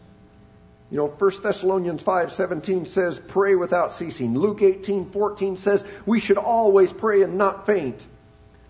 You 0.91 0.97
know, 0.97 1.09
1 1.09 1.43
Thessalonians 1.43 2.03
5:17 2.03 2.87
says 2.87 3.21
pray 3.29 3.55
without 3.55 3.93
ceasing. 3.93 4.39
Luke 4.39 4.63
18:14 4.63 5.59
says 5.59 5.85
we 6.07 6.19
should 6.19 6.39
always 6.39 6.93
pray 6.93 7.23
and 7.23 7.37
not 7.37 7.67
faint. 7.67 8.07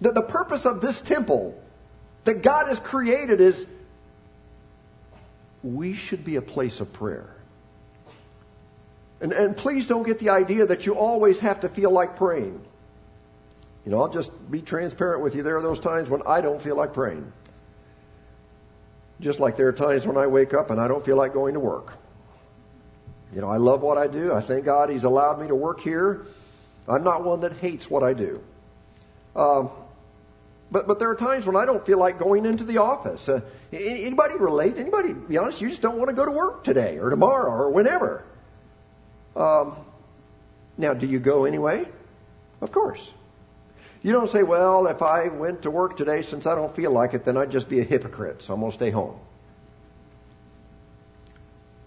That 0.00 0.14
the 0.14 0.22
purpose 0.22 0.66
of 0.66 0.80
this 0.80 1.00
temple 1.00 1.60
that 2.24 2.42
God 2.42 2.68
has 2.68 2.78
created 2.78 3.40
is 3.40 3.66
we 5.62 5.94
should 5.94 6.24
be 6.24 6.36
a 6.36 6.42
place 6.42 6.80
of 6.80 6.92
prayer. 6.92 7.28
And, 9.20 9.32
and 9.32 9.56
please 9.56 9.88
don't 9.88 10.04
get 10.04 10.18
the 10.18 10.30
idea 10.30 10.66
that 10.66 10.86
you 10.86 10.94
always 10.94 11.40
have 11.40 11.60
to 11.60 11.68
feel 11.68 11.90
like 11.90 12.16
praying. 12.16 12.60
You 13.84 13.92
know, 13.92 14.02
I'll 14.02 14.12
just 14.12 14.30
be 14.50 14.60
transparent 14.60 15.22
with 15.22 15.34
you. 15.34 15.42
There 15.42 15.56
are 15.56 15.62
those 15.62 15.80
times 15.80 16.08
when 16.08 16.22
I 16.22 16.40
don't 16.40 16.60
feel 16.60 16.76
like 16.76 16.92
praying. 16.92 17.32
Just 19.20 19.40
like 19.40 19.56
there 19.56 19.68
are 19.68 19.72
times 19.72 20.06
when 20.06 20.16
I 20.16 20.26
wake 20.26 20.54
up 20.54 20.70
and 20.70 20.80
I 20.80 20.86
don't 20.86 21.04
feel 21.04 21.16
like 21.16 21.32
going 21.32 21.54
to 21.54 21.60
work. 21.60 21.94
You 23.34 23.40
know, 23.40 23.48
I 23.48 23.56
love 23.56 23.82
what 23.82 23.98
I 23.98 24.06
do. 24.06 24.32
I 24.32 24.40
thank 24.40 24.64
God 24.64 24.90
He's 24.90 25.04
allowed 25.04 25.40
me 25.40 25.48
to 25.48 25.54
work 25.54 25.80
here. 25.80 26.26
I'm 26.86 27.04
not 27.04 27.24
one 27.24 27.40
that 27.40 27.52
hates 27.54 27.90
what 27.90 28.02
I 28.02 28.14
do. 28.14 28.42
Um, 29.36 29.70
but, 30.70 30.86
but 30.86 30.98
there 30.98 31.10
are 31.10 31.14
times 31.14 31.46
when 31.46 31.56
I 31.56 31.64
don't 31.64 31.84
feel 31.84 31.98
like 31.98 32.18
going 32.18 32.44
into 32.44 32.64
the 32.64 32.78
office. 32.78 33.28
Uh, 33.28 33.40
anybody 33.72 34.36
relate? 34.36 34.76
Anybody, 34.76 35.12
be 35.12 35.38
honest, 35.38 35.60
you 35.60 35.68
just 35.68 35.82
don't 35.82 35.96
want 35.96 36.10
to 36.10 36.16
go 36.16 36.24
to 36.24 36.30
work 36.30 36.64
today 36.64 36.98
or 36.98 37.10
tomorrow 37.10 37.50
or 37.50 37.70
whenever. 37.70 38.22
Um, 39.36 39.76
now, 40.76 40.94
do 40.94 41.06
you 41.06 41.18
go 41.18 41.44
anyway? 41.44 41.86
Of 42.60 42.72
course. 42.72 43.10
You 44.02 44.12
don't 44.12 44.30
say, 44.30 44.42
well, 44.42 44.86
if 44.86 45.02
I 45.02 45.28
went 45.28 45.62
to 45.62 45.70
work 45.70 45.96
today, 45.96 46.22
since 46.22 46.46
I 46.46 46.54
don't 46.54 46.74
feel 46.74 46.90
like 46.90 47.14
it, 47.14 47.24
then 47.24 47.36
I'd 47.36 47.50
just 47.50 47.68
be 47.68 47.80
a 47.80 47.84
hypocrite, 47.84 48.42
so 48.42 48.54
I'm 48.54 48.60
going 48.60 48.72
to 48.72 48.76
stay 48.76 48.90
home. 48.90 49.18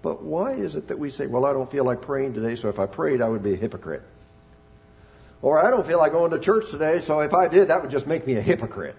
But 0.02 0.24
why 0.24 0.54
is 0.54 0.76
it 0.76 0.88
that 0.88 0.98
we 0.98 1.10
say, 1.10 1.28
well, 1.28 1.46
I 1.46 1.54
don't 1.54 1.70
feel 1.70 1.86
like 1.86 2.02
praying 2.02 2.34
today, 2.34 2.56
so 2.56 2.70
if 2.70 2.80
I 2.80 2.88
prayed, 2.88 3.22
I 3.22 3.30
would 3.30 3.44
be 3.44 3.54
a 3.54 3.58
hypocrite? 3.58 4.02
Or 5.42 5.64
I 5.64 5.70
don't 5.70 5.86
feel 5.86 6.00
like 6.00 6.12
going 6.12 6.32
to 6.32 6.40
church 6.40 6.70
today, 6.72 7.00
so 7.00 7.20
if 7.20 7.34
I 7.34 7.48
did, 7.48 7.68
that 7.70 7.82
would 7.82 7.92
just 7.92 8.08
make 8.08 8.26
me 8.26 8.36
a 8.36 8.42
hypocrite. 8.42 8.96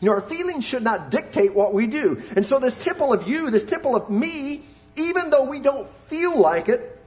You 0.00 0.06
know, 0.06 0.12
our 0.12 0.20
feelings 0.20 0.64
should 0.64 0.82
not 0.82 1.10
dictate 1.10 1.54
what 1.54 1.72
we 1.72 1.86
do. 1.86 2.22
And 2.34 2.46
so 2.46 2.58
this 2.58 2.74
temple 2.74 3.12
of 3.12 3.28
you, 3.28 3.50
this 3.50 3.64
temple 3.64 3.96
of 3.96 4.10
me, 4.10 4.62
even 4.96 5.30
though 5.30 5.44
we 5.44 5.60
don't 5.60 5.88
feel 6.08 6.38
like 6.38 6.68
it, 6.68 6.98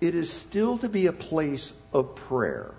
it 0.00 0.14
is 0.14 0.32
still 0.32 0.78
to 0.78 0.88
be 0.88 1.06
a 1.06 1.12
place 1.12 1.72
of 1.92 2.14
prayer. 2.14 2.72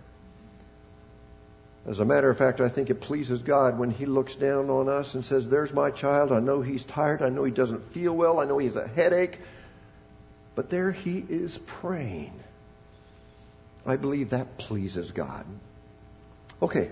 As 1.88 2.02
a 2.02 2.06
matter 2.06 2.30
of 2.30 2.38
fact, 2.38 2.60
I 2.60 2.68
think 2.68 2.90
it 2.90 3.00
pleases 3.00 3.42
God 3.42 3.80
when 3.80 3.92
He 3.92 4.06
looks 4.06 4.36
down 4.36 4.70
on 4.70 4.90
us 4.90 5.16
and 5.16 5.24
says, 5.24 5.48
There's 5.48 5.74
my 5.74 5.90
child. 5.90 6.34
I 6.34 6.42
know 6.42 6.62
he's 6.62 6.84
tired. 6.84 7.22
I 7.22 7.30
know 7.30 7.46
he 7.46 7.52
doesn't 7.52 7.94
feel 7.94 8.14
well. 8.14 8.40
I 8.40 8.46
know 8.46 8.58
he 8.58 8.68
has 8.68 8.76
a 8.76 8.88
headache. 8.88 9.40
But 10.54 10.70
there 10.70 10.92
he 10.92 11.24
is 11.30 11.58
praying. 11.60 12.34
I 13.86 13.96
believe 13.96 14.32
that 14.32 14.58
pleases 14.58 15.12
God. 15.12 15.46
Okay, 16.62 16.92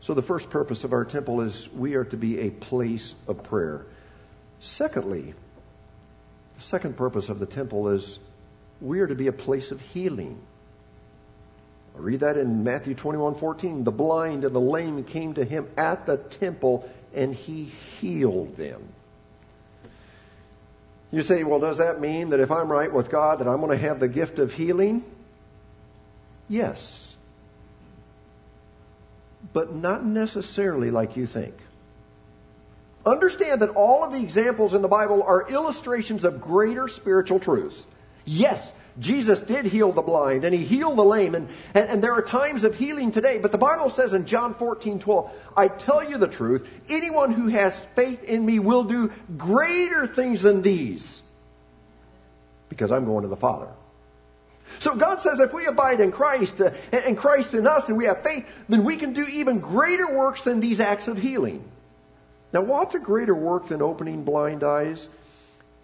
so 0.00 0.12
the 0.12 0.22
first 0.22 0.50
purpose 0.50 0.84
of 0.84 0.92
our 0.92 1.04
temple 1.04 1.40
is 1.40 1.68
we 1.72 1.94
are 1.94 2.04
to 2.04 2.16
be 2.16 2.40
a 2.40 2.50
place 2.50 3.14
of 3.26 3.42
prayer. 3.42 3.86
Secondly, 4.60 5.32
the 6.56 6.62
second 6.62 6.96
purpose 6.96 7.30
of 7.30 7.38
the 7.38 7.46
temple 7.46 7.88
is 7.88 8.18
we 8.82 9.00
are 9.00 9.06
to 9.06 9.14
be 9.14 9.28
a 9.28 9.32
place 9.32 9.70
of 9.70 9.80
healing. 9.80 10.38
Read 11.96 12.20
that 12.20 12.36
in 12.36 12.64
Matthew 12.64 12.94
21 12.94 13.34
14. 13.36 13.84
The 13.84 13.90
blind 13.90 14.44
and 14.44 14.54
the 14.54 14.60
lame 14.60 15.04
came 15.04 15.34
to 15.34 15.44
him 15.44 15.68
at 15.76 16.06
the 16.06 16.16
temple 16.16 16.88
and 17.14 17.34
he 17.34 17.64
healed 18.00 18.56
them. 18.56 18.82
You 21.10 21.22
say, 21.22 21.44
well, 21.44 21.60
does 21.60 21.78
that 21.78 22.00
mean 22.00 22.30
that 22.30 22.40
if 22.40 22.50
I'm 22.50 22.70
right 22.70 22.92
with 22.92 23.10
God, 23.10 23.38
that 23.38 23.48
I'm 23.48 23.58
going 23.58 23.70
to 23.70 23.76
have 23.78 24.00
the 24.00 24.08
gift 24.08 24.38
of 24.38 24.52
healing? 24.52 25.04
Yes. 26.48 27.14
but 29.52 29.74
not 29.74 30.04
necessarily 30.04 30.90
like 30.90 31.16
you 31.16 31.26
think. 31.26 31.54
Understand 33.04 33.62
that 33.62 33.70
all 33.70 34.04
of 34.04 34.12
the 34.12 34.18
examples 34.18 34.74
in 34.74 34.82
the 34.82 34.88
Bible 34.88 35.22
are 35.22 35.48
illustrations 35.48 36.24
of 36.24 36.40
greater 36.40 36.88
spiritual 36.88 37.38
truths. 37.38 37.86
Yes, 38.24 38.72
Jesus 38.98 39.40
did 39.40 39.66
heal 39.66 39.92
the 39.92 40.02
blind 40.02 40.44
and 40.44 40.54
he 40.54 40.64
healed 40.64 40.96
the 40.96 41.04
lame, 41.04 41.34
and, 41.34 41.48
and, 41.74 41.88
and, 41.88 42.04
there 42.04 42.12
are 42.12 42.22
times 42.22 42.64
of 42.64 42.74
healing 42.74 43.10
today, 43.10 43.38
but 43.38 43.52
the 43.52 43.58
Bible 43.58 43.90
says 43.90 44.14
in 44.14 44.26
John 44.26 44.54
14, 44.54 45.00
12, 45.00 45.30
I 45.56 45.68
tell 45.68 46.08
you 46.08 46.16
the 46.16 46.28
truth, 46.28 46.66
anyone 46.88 47.32
who 47.32 47.48
has 47.48 47.78
faith 47.94 48.24
in 48.24 48.44
me 48.44 48.58
will 48.58 48.84
do 48.84 49.12
greater 49.36 50.06
things 50.06 50.42
than 50.42 50.62
these 50.62 51.22
because 52.68 52.92
I'm 52.92 53.04
going 53.04 53.22
to 53.22 53.28
the 53.28 53.36
Father. 53.36 53.68
So 54.80 54.94
God 54.94 55.20
says 55.20 55.40
if 55.40 55.52
we 55.52 55.66
abide 55.66 56.00
in 56.00 56.12
Christ 56.12 56.60
uh, 56.60 56.72
and 56.92 57.16
Christ 57.16 57.54
in 57.54 57.66
us 57.66 57.88
and 57.88 57.96
we 57.96 58.04
have 58.06 58.22
faith, 58.22 58.46
then 58.68 58.84
we 58.84 58.96
can 58.96 59.12
do 59.12 59.24
even 59.26 59.60
greater 59.60 60.10
works 60.10 60.42
than 60.42 60.60
these 60.60 60.80
acts 60.80 61.08
of 61.08 61.18
healing. 61.18 61.64
Now, 62.52 62.62
what's 62.62 62.94
a 62.94 62.98
greater 62.98 63.34
work 63.34 63.68
than 63.68 63.82
opening 63.82 64.24
blind 64.24 64.64
eyes? 64.64 65.08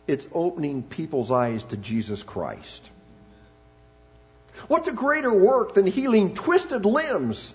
It's 0.07 0.27
opening 0.33 0.83
people's 0.83 1.31
eyes 1.31 1.65
to 1.65 1.77
Jesus 1.77 2.23
Christ. 2.23 2.89
What's 4.69 4.89
a 4.89 4.93
greater 4.93 5.33
work 5.33 5.75
than 5.75 5.87
healing 5.87 6.35
twisted 6.35 6.85
limbs? 6.85 7.53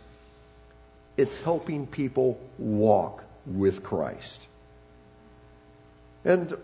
It's 1.16 1.38
helping 1.38 1.88
people 1.88 2.40
walk 2.58 3.24
with 3.46 3.84
Christ. 3.84 4.46
And 6.26 6.56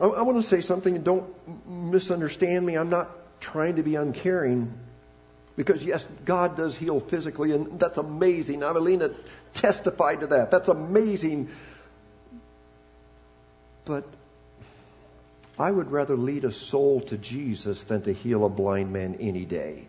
I, 0.00 0.06
I 0.06 0.22
want 0.22 0.40
to 0.40 0.48
say 0.48 0.60
something, 0.60 0.96
and 0.96 1.04
don't 1.04 1.30
misunderstand 1.68 2.64
me. 2.66 2.76
I'm 2.76 2.90
not 2.90 3.10
trying 3.40 3.76
to 3.76 3.82
be 3.82 3.94
uncaring. 3.94 4.72
Because 5.56 5.84
yes, 5.84 6.06
God 6.24 6.56
does 6.56 6.76
heal 6.76 6.98
physically, 6.98 7.52
and 7.52 7.78
that's 7.78 7.98
amazing. 7.98 8.60
Avelina 8.60 9.14
testified 9.52 10.20
to 10.20 10.26
that. 10.28 10.50
That's 10.50 10.68
amazing. 10.68 11.50
But 13.84 14.04
I 15.62 15.70
would 15.70 15.92
rather 15.92 16.16
lead 16.16 16.44
a 16.44 16.50
soul 16.50 17.02
to 17.02 17.16
Jesus 17.16 17.84
than 17.84 18.02
to 18.02 18.12
heal 18.12 18.44
a 18.44 18.48
blind 18.48 18.92
man 18.92 19.16
any 19.20 19.44
day. 19.44 19.86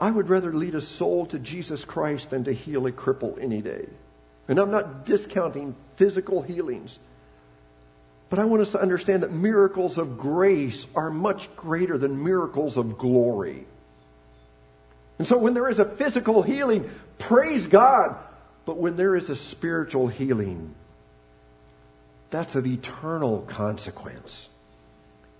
I 0.00 0.10
would 0.10 0.30
rather 0.30 0.50
lead 0.50 0.74
a 0.74 0.80
soul 0.80 1.26
to 1.26 1.38
Jesus 1.38 1.84
Christ 1.84 2.30
than 2.30 2.44
to 2.44 2.54
heal 2.54 2.86
a 2.86 2.90
cripple 2.90 3.38
any 3.38 3.60
day. 3.60 3.86
And 4.48 4.58
I'm 4.58 4.70
not 4.70 5.04
discounting 5.04 5.76
physical 5.96 6.40
healings. 6.40 6.98
But 8.30 8.38
I 8.38 8.46
want 8.46 8.62
us 8.62 8.72
to 8.72 8.80
understand 8.80 9.22
that 9.22 9.30
miracles 9.30 9.98
of 9.98 10.16
grace 10.16 10.86
are 10.94 11.10
much 11.10 11.54
greater 11.54 11.98
than 11.98 12.24
miracles 12.24 12.78
of 12.78 12.96
glory. 12.96 13.66
And 15.18 15.28
so 15.28 15.36
when 15.36 15.52
there 15.52 15.68
is 15.68 15.78
a 15.78 15.84
physical 15.84 16.40
healing, 16.40 16.88
praise 17.18 17.66
God. 17.66 18.16
But 18.64 18.78
when 18.78 18.96
there 18.96 19.14
is 19.14 19.28
a 19.28 19.36
spiritual 19.36 20.08
healing, 20.08 20.74
that's 22.30 22.54
of 22.54 22.66
eternal 22.66 23.42
consequence. 23.42 24.48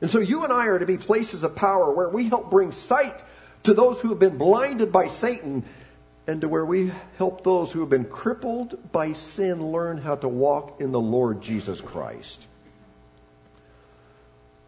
And 0.01 0.11
so 0.11 0.21
you 0.21 0.45
and 0.45 0.53
I 0.53 0.67
are 0.67 0.79
to 0.79 0.87
be 0.87 0.97
places 0.97 1.45
of 1.45 1.55
power 1.55 1.93
where 1.93 2.09
we 2.09 2.29
help 2.29 2.51
bring 2.51 2.73
sight 2.73 3.25
to 3.65 3.75
those 3.75 4.01
who 4.01 4.11
have 4.11 4.19
been 4.19 4.39
blinded 4.39 4.93
by 4.93 5.09
Satan 5.09 5.65
and 6.27 6.41
to 6.43 6.49
where 6.49 6.65
we 6.65 6.93
help 7.17 7.43
those 7.43 7.73
who 7.73 7.81
have 7.81 7.91
been 7.91 8.05
crippled 8.05 8.93
by 8.93 9.13
sin 9.13 9.73
learn 9.73 9.99
how 9.99 10.15
to 10.17 10.29
walk 10.29 10.81
in 10.81 10.93
the 10.93 11.01
Lord 11.01 11.43
Jesus 11.43 11.81
Christ. 11.81 12.47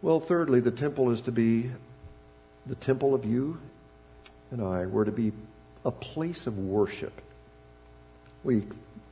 Well, 0.01 0.19
thirdly, 0.19 0.59
the 0.59 0.71
temple 0.71 1.11
is 1.11 1.21
to 1.21 1.31
be 1.31 1.69
the 2.65 2.75
temple 2.75 3.13
of 3.13 3.25
you 3.25 3.59
and 4.49 4.61
I. 4.61 4.85
We're 4.85 5.05
to 5.05 5.11
be 5.11 5.31
a 5.85 5.91
place 5.91 6.47
of 6.47 6.57
worship. 6.57 7.13
We 8.43 8.63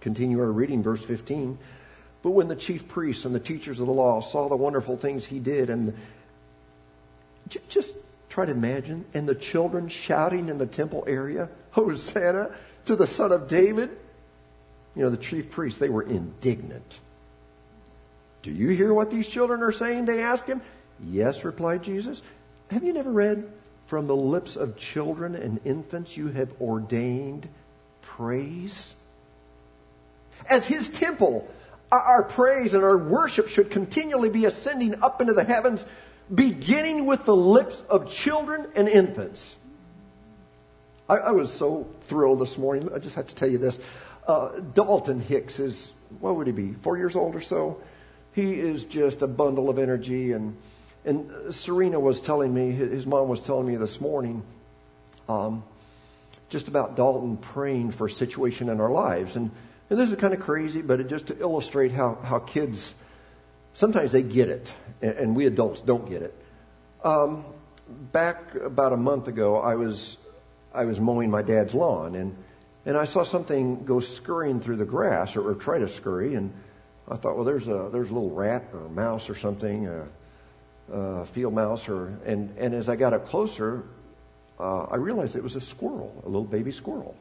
continue 0.01 0.39
our 0.39 0.51
reading, 0.51 0.81
verse 0.81 1.03
15. 1.03 1.57
But 2.21 2.31
when 2.31 2.47
the 2.47 2.55
chief 2.55 2.87
priests 2.87 3.25
and 3.25 3.33
the 3.33 3.39
teachers 3.39 3.79
of 3.79 3.87
the 3.87 3.93
law 3.93 4.19
saw 4.19 4.49
the 4.49 4.55
wonderful 4.55 4.97
things 4.97 5.25
he 5.25 5.39
did, 5.39 5.69
and 5.69 5.97
just 7.69 7.95
try 8.29 8.45
to 8.45 8.51
imagine, 8.51 9.05
and 9.13 9.27
the 9.27 9.35
children 9.35 9.87
shouting 9.87 10.49
in 10.49 10.57
the 10.57 10.65
temple 10.65 11.03
area, 11.07 11.49
Hosanna 11.71 12.55
to 12.85 12.95
the 12.95 13.07
Son 13.07 13.31
of 13.31 13.47
David. 13.47 13.89
You 14.95 15.03
know, 15.03 15.09
the 15.09 15.17
chief 15.17 15.51
priests, 15.51 15.79
they 15.79 15.89
were 15.89 16.03
indignant. 16.03 16.99
Do 18.41 18.51
you 18.51 18.69
hear 18.69 18.93
what 18.93 19.11
these 19.11 19.27
children 19.27 19.61
are 19.63 19.71
saying? 19.71 20.05
They 20.05 20.21
asked 20.23 20.45
him. 20.45 20.61
Yes, 21.03 21.43
replied 21.43 21.83
Jesus. 21.83 22.21
Have 22.69 22.83
you 22.83 22.93
never 22.93 23.11
read, 23.11 23.49
From 23.87 24.07
the 24.07 24.15
lips 24.15 24.55
of 24.55 24.77
children 24.77 25.35
and 25.35 25.59
infants 25.65 26.15
you 26.15 26.27
have 26.27 26.49
ordained 26.61 27.47
praise? 28.01 28.93
As 30.47 30.67
his 30.67 30.89
temple, 30.89 31.49
our 31.91 32.23
praise 32.23 32.73
and 32.73 32.83
our 32.83 32.97
worship 32.97 33.47
should 33.47 33.71
continually 33.71 34.29
be 34.29 34.45
ascending 34.45 35.01
up 35.01 35.21
into 35.21 35.33
the 35.33 35.43
heavens, 35.43 35.85
beginning 36.33 37.05
with 37.05 37.25
the 37.25 37.35
lips 37.35 37.81
of 37.89 38.11
children 38.11 38.67
and 38.75 38.87
infants. 38.87 39.55
I, 41.07 41.15
I 41.15 41.31
was 41.31 41.51
so 41.51 41.87
thrilled 42.07 42.39
this 42.39 42.57
morning. 42.57 42.89
I 42.93 42.99
just 42.99 43.15
have 43.15 43.27
to 43.27 43.35
tell 43.35 43.49
you 43.49 43.57
this. 43.57 43.79
Uh, 44.27 44.59
Dalton 44.73 45.19
Hicks 45.19 45.59
is, 45.59 45.91
what 46.19 46.35
would 46.35 46.45
he 46.45 46.53
be, 46.53 46.73
four 46.73 46.97
years 46.97 47.15
old 47.15 47.35
or 47.35 47.41
so? 47.41 47.81
He 48.33 48.53
is 48.53 48.83
just 48.83 49.23
a 49.23 49.27
bundle 49.27 49.69
of 49.69 49.79
energy. 49.79 50.33
And, 50.33 50.55
and 51.05 51.53
Serena 51.53 51.99
was 51.99 52.21
telling 52.21 52.53
me, 52.53 52.71
his 52.71 53.07
mom 53.07 53.27
was 53.27 53.39
telling 53.39 53.65
me 53.65 53.75
this 53.75 53.99
morning, 53.99 54.43
um, 55.27 55.63
just 56.49 56.67
about 56.67 56.95
Dalton 56.95 57.37
praying 57.37 57.91
for 57.91 58.05
a 58.05 58.11
situation 58.11 58.69
in 58.69 58.79
our 58.79 58.91
lives. 58.91 59.35
And 59.35 59.49
and 59.89 59.99
this 59.99 60.11
is 60.11 60.17
kind 60.17 60.33
of 60.33 60.39
crazy, 60.39 60.81
but 60.81 60.99
it 60.99 61.07
just 61.07 61.27
to 61.27 61.39
illustrate 61.39 61.91
how, 61.91 62.15
how 62.15 62.39
kids, 62.39 62.93
sometimes 63.73 64.11
they 64.11 64.21
get 64.21 64.49
it, 64.49 64.71
and, 65.01 65.35
we 65.35 65.45
adults 65.45 65.81
don't 65.81 66.07
get 66.07 66.21
it. 66.21 66.35
Um, 67.03 67.43
back 68.11 68.55
about 68.55 68.93
a 68.93 68.97
month 68.97 69.27
ago, 69.27 69.59
I 69.59 69.75
was, 69.75 70.17
I 70.73 70.85
was 70.85 70.99
mowing 70.99 71.31
my 71.31 71.41
dad's 71.41 71.73
lawn, 71.73 72.15
and, 72.15 72.35
and 72.85 72.97
I 72.97 73.05
saw 73.05 73.23
something 73.23 73.83
go 73.83 73.99
scurrying 73.99 74.59
through 74.59 74.77
the 74.77 74.85
grass, 74.85 75.35
or, 75.35 75.49
or 75.49 75.55
try 75.55 75.79
to 75.79 75.87
scurry, 75.87 76.35
and 76.35 76.53
I 77.07 77.15
thought, 77.15 77.35
well, 77.35 77.45
there's 77.45 77.67
a, 77.67 77.89
there's 77.91 78.11
a 78.11 78.13
little 78.13 78.29
rat 78.29 78.65
or 78.73 78.85
a 78.85 78.89
mouse 78.89 79.29
or 79.29 79.35
something, 79.35 79.87
a, 79.87 80.05
a 80.91 81.25
field 81.27 81.55
mouse, 81.55 81.89
or, 81.89 82.13
and, 82.25 82.55
and 82.59 82.75
as 82.75 82.89
I 82.89 82.95
got 82.95 83.13
up 83.13 83.27
closer, 83.27 83.83
uh, 84.59 84.83
I 84.83 84.97
realized 84.97 85.35
it 85.35 85.41
was 85.41 85.55
a 85.55 85.61
squirrel, 85.61 86.21
a 86.25 86.27
little 86.27 86.43
baby 86.43 86.71
squirrel. 86.71 87.15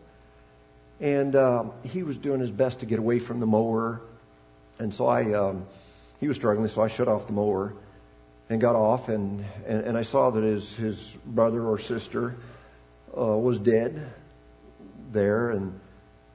And 1.01 1.37
uh, 1.37 1.65
he 1.85 2.03
was 2.03 2.17
doing 2.17 2.41
his 2.41 2.51
best 2.51 2.81
to 2.81 2.87
get 2.87 2.99
away 2.99 3.19
from 3.19 3.41
the 3.41 3.47
mower. 3.47 4.01
And 4.79 4.93
so 4.93 5.07
I, 5.07 5.33
um, 5.33 5.67
he 6.21 6.29
was 6.29 6.37
struggling, 6.37 6.67
so 6.69 6.83
I 6.83 6.89
shut 6.89 7.09
off 7.09 7.27
the 7.27 7.33
mower 7.33 7.75
and 8.49 8.61
got 8.61 8.75
off. 8.75 9.09
And, 9.09 9.45
and, 9.67 9.85
and 9.85 9.97
I 9.97 10.03
saw 10.03 10.31
that 10.31 10.43
his, 10.43 10.75
his 10.75 11.17
brother 11.25 11.65
or 11.65 11.79
sister 11.79 12.35
uh, 13.17 13.37
was 13.37 13.59
dead 13.59 14.11
there. 15.13 15.51
And, 15.51 15.79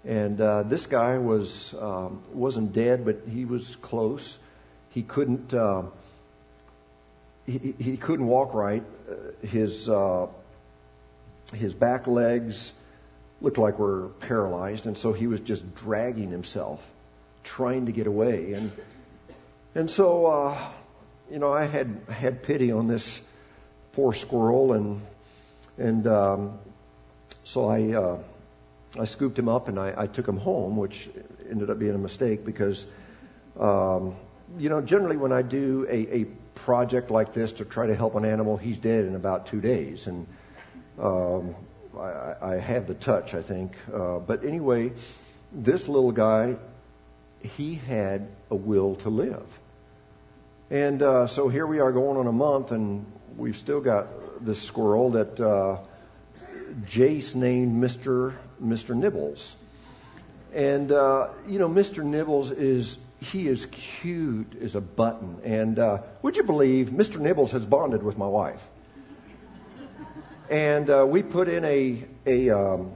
and 0.05 0.39
uh, 0.39 0.63
this 0.63 0.85
guy 0.85 1.17
was, 1.17 1.73
um, 1.79 2.21
wasn't 2.31 2.73
dead, 2.73 3.03
but 3.03 3.21
he 3.29 3.45
was 3.45 3.75
close. 3.77 4.37
He 4.91 5.01
couldn't, 5.01 5.53
uh, 5.53 5.83
he, 7.45 7.73
he 7.77 7.97
couldn't 7.97 8.27
walk 8.27 8.53
right. 8.53 8.83
Uh, 9.09 9.45
his, 9.45 9.89
uh, 9.89 10.27
his 11.53 11.73
back 11.73 12.07
legs, 12.07 12.73
looked 13.43 13.57
like 13.59 13.77
we 13.77 13.85
were 13.85 14.07
paralyzed, 14.21 14.87
and 14.87 14.97
so 14.97 15.13
he 15.13 15.27
was 15.27 15.41
just 15.41 15.75
dragging 15.75 16.31
himself, 16.31 16.83
trying 17.43 17.85
to 17.85 17.91
get 17.91 18.07
away. 18.07 18.53
And 18.53 18.71
and 19.75 19.91
so, 19.91 20.25
uh, 20.25 20.57
you 21.29 21.37
know, 21.37 21.53
I 21.53 21.65
had 21.65 21.95
had 22.09 22.41
pity 22.41 22.71
on 22.71 22.87
this 22.87 23.21
poor 23.91 24.13
squirrel, 24.13 24.73
and 24.73 25.01
and 25.77 26.07
um, 26.07 26.57
so 27.43 27.67
I 27.67 27.91
uh, 27.91 28.17
I 28.99 29.05
scooped 29.05 29.37
him 29.37 29.49
up 29.49 29.67
and 29.67 29.77
I, 29.77 29.93
I, 29.97 30.07
took 30.07 30.27
him 30.27 30.37
home, 30.37 30.77
which 30.77 31.09
ended 31.49 31.69
up 31.69 31.77
being 31.77 31.95
a 31.95 31.99
mistake 31.99 32.43
because. 32.43 32.87
Um, 33.59 34.15
you 34.57 34.69
know, 34.69 34.81
generally 34.81 35.17
when 35.17 35.31
I 35.31 35.41
do 35.41 35.87
a, 35.89 36.21
a 36.21 36.25
project 36.53 37.09
like 37.09 37.33
this 37.33 37.53
to 37.53 37.65
try 37.65 37.87
to 37.87 37.95
help 37.95 38.15
an 38.15 38.25
animal, 38.25 38.57
he's 38.57 38.77
dead 38.77 39.05
in 39.05 39.15
about 39.15 39.47
two 39.47 39.61
days. 39.61 40.05
And 40.05 40.27
um, 40.99 41.55
I, 41.97 42.35
I 42.41 42.57
the 42.87 42.93
touch, 42.93 43.33
I 43.33 43.41
think. 43.41 43.73
Uh, 43.93 44.19
but 44.19 44.43
anyway, 44.43 44.91
this 45.51 45.87
little 45.87 46.11
guy, 46.11 46.55
he 47.41 47.75
had 47.75 48.27
a 48.49 48.55
will 48.55 48.95
to 48.97 49.09
live. 49.09 49.45
And 50.71 51.01
uh, 51.03 51.27
so 51.27 51.49
here 51.49 51.67
we 51.67 51.79
are 51.79 51.91
going 51.91 52.17
on 52.17 52.27
a 52.27 52.31
month, 52.31 52.71
and 52.71 53.05
we've 53.37 53.57
still 53.57 53.81
got 53.81 54.07
this 54.43 54.61
squirrel 54.61 55.11
that 55.11 55.39
uh, 55.39 55.77
Jace 56.85 57.35
named 57.35 57.81
Mr. 57.83 58.33
Mr. 58.61 58.95
Nibbles. 58.95 59.55
And, 60.53 60.91
uh, 60.91 61.29
you 61.47 61.59
know, 61.59 61.67
Mr. 61.67 62.03
Nibbles 62.03 62.51
is, 62.51 62.97
he 63.19 63.47
is 63.47 63.65
cute 63.67 64.55
as 64.61 64.75
a 64.75 64.81
button. 64.81 65.37
And 65.43 65.79
uh, 65.79 65.99
would 66.21 66.37
you 66.37 66.43
believe 66.43 66.89
Mr. 66.89 67.19
Nibbles 67.19 67.51
has 67.51 67.65
bonded 67.65 68.03
with 68.03 68.17
my 68.17 68.27
wife? 68.27 68.61
And 70.49 70.89
uh, 70.89 71.05
we 71.07 71.23
put 71.23 71.47
in 71.47 71.63
a, 71.65 72.03
a, 72.25 72.49
um, 72.49 72.91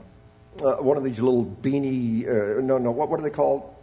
uh, 0.62 0.74
one 0.76 0.96
of 0.96 1.04
these 1.04 1.20
little 1.20 1.44
beanie, 1.44 2.26
uh, 2.26 2.60
no, 2.60 2.78
no, 2.78 2.90
what, 2.90 3.08
what 3.08 3.20
are 3.20 3.22
they 3.22 3.30
called? 3.30 3.74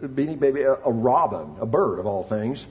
Beanie 0.00 0.38
baby, 0.38 0.62
a, 0.62 0.72
a 0.72 0.90
robin, 0.90 1.56
a 1.60 1.66
bird 1.66 1.98
of 1.98 2.06
all 2.06 2.24
things, 2.24 2.66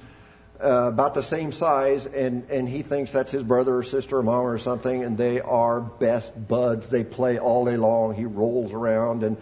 uh, 0.62 0.88
about 0.88 1.13
the 1.13 1.24
same 1.24 1.52
size, 1.52 2.06
and, 2.06 2.50
and 2.50 2.67
he 2.67 2.82
thinks 2.82 3.12
that's 3.12 3.32
his 3.32 3.43
brother 3.43 3.78
or 3.78 3.84
sister 3.84 4.17
or 4.17 4.24
mom 4.24 4.45
or 4.45 4.58
something, 4.58 5.04
and 5.04 5.17
they 5.17 5.39
are 5.39 5.80
best 5.80 6.47
buds. 6.47 6.88
They 6.88 7.04
play 7.04 7.39
all 7.39 7.65
day 7.65 7.78
long. 7.78 8.13
He 8.13 8.26
rolls 8.26 8.74
around, 8.74 9.24
and 9.24 9.38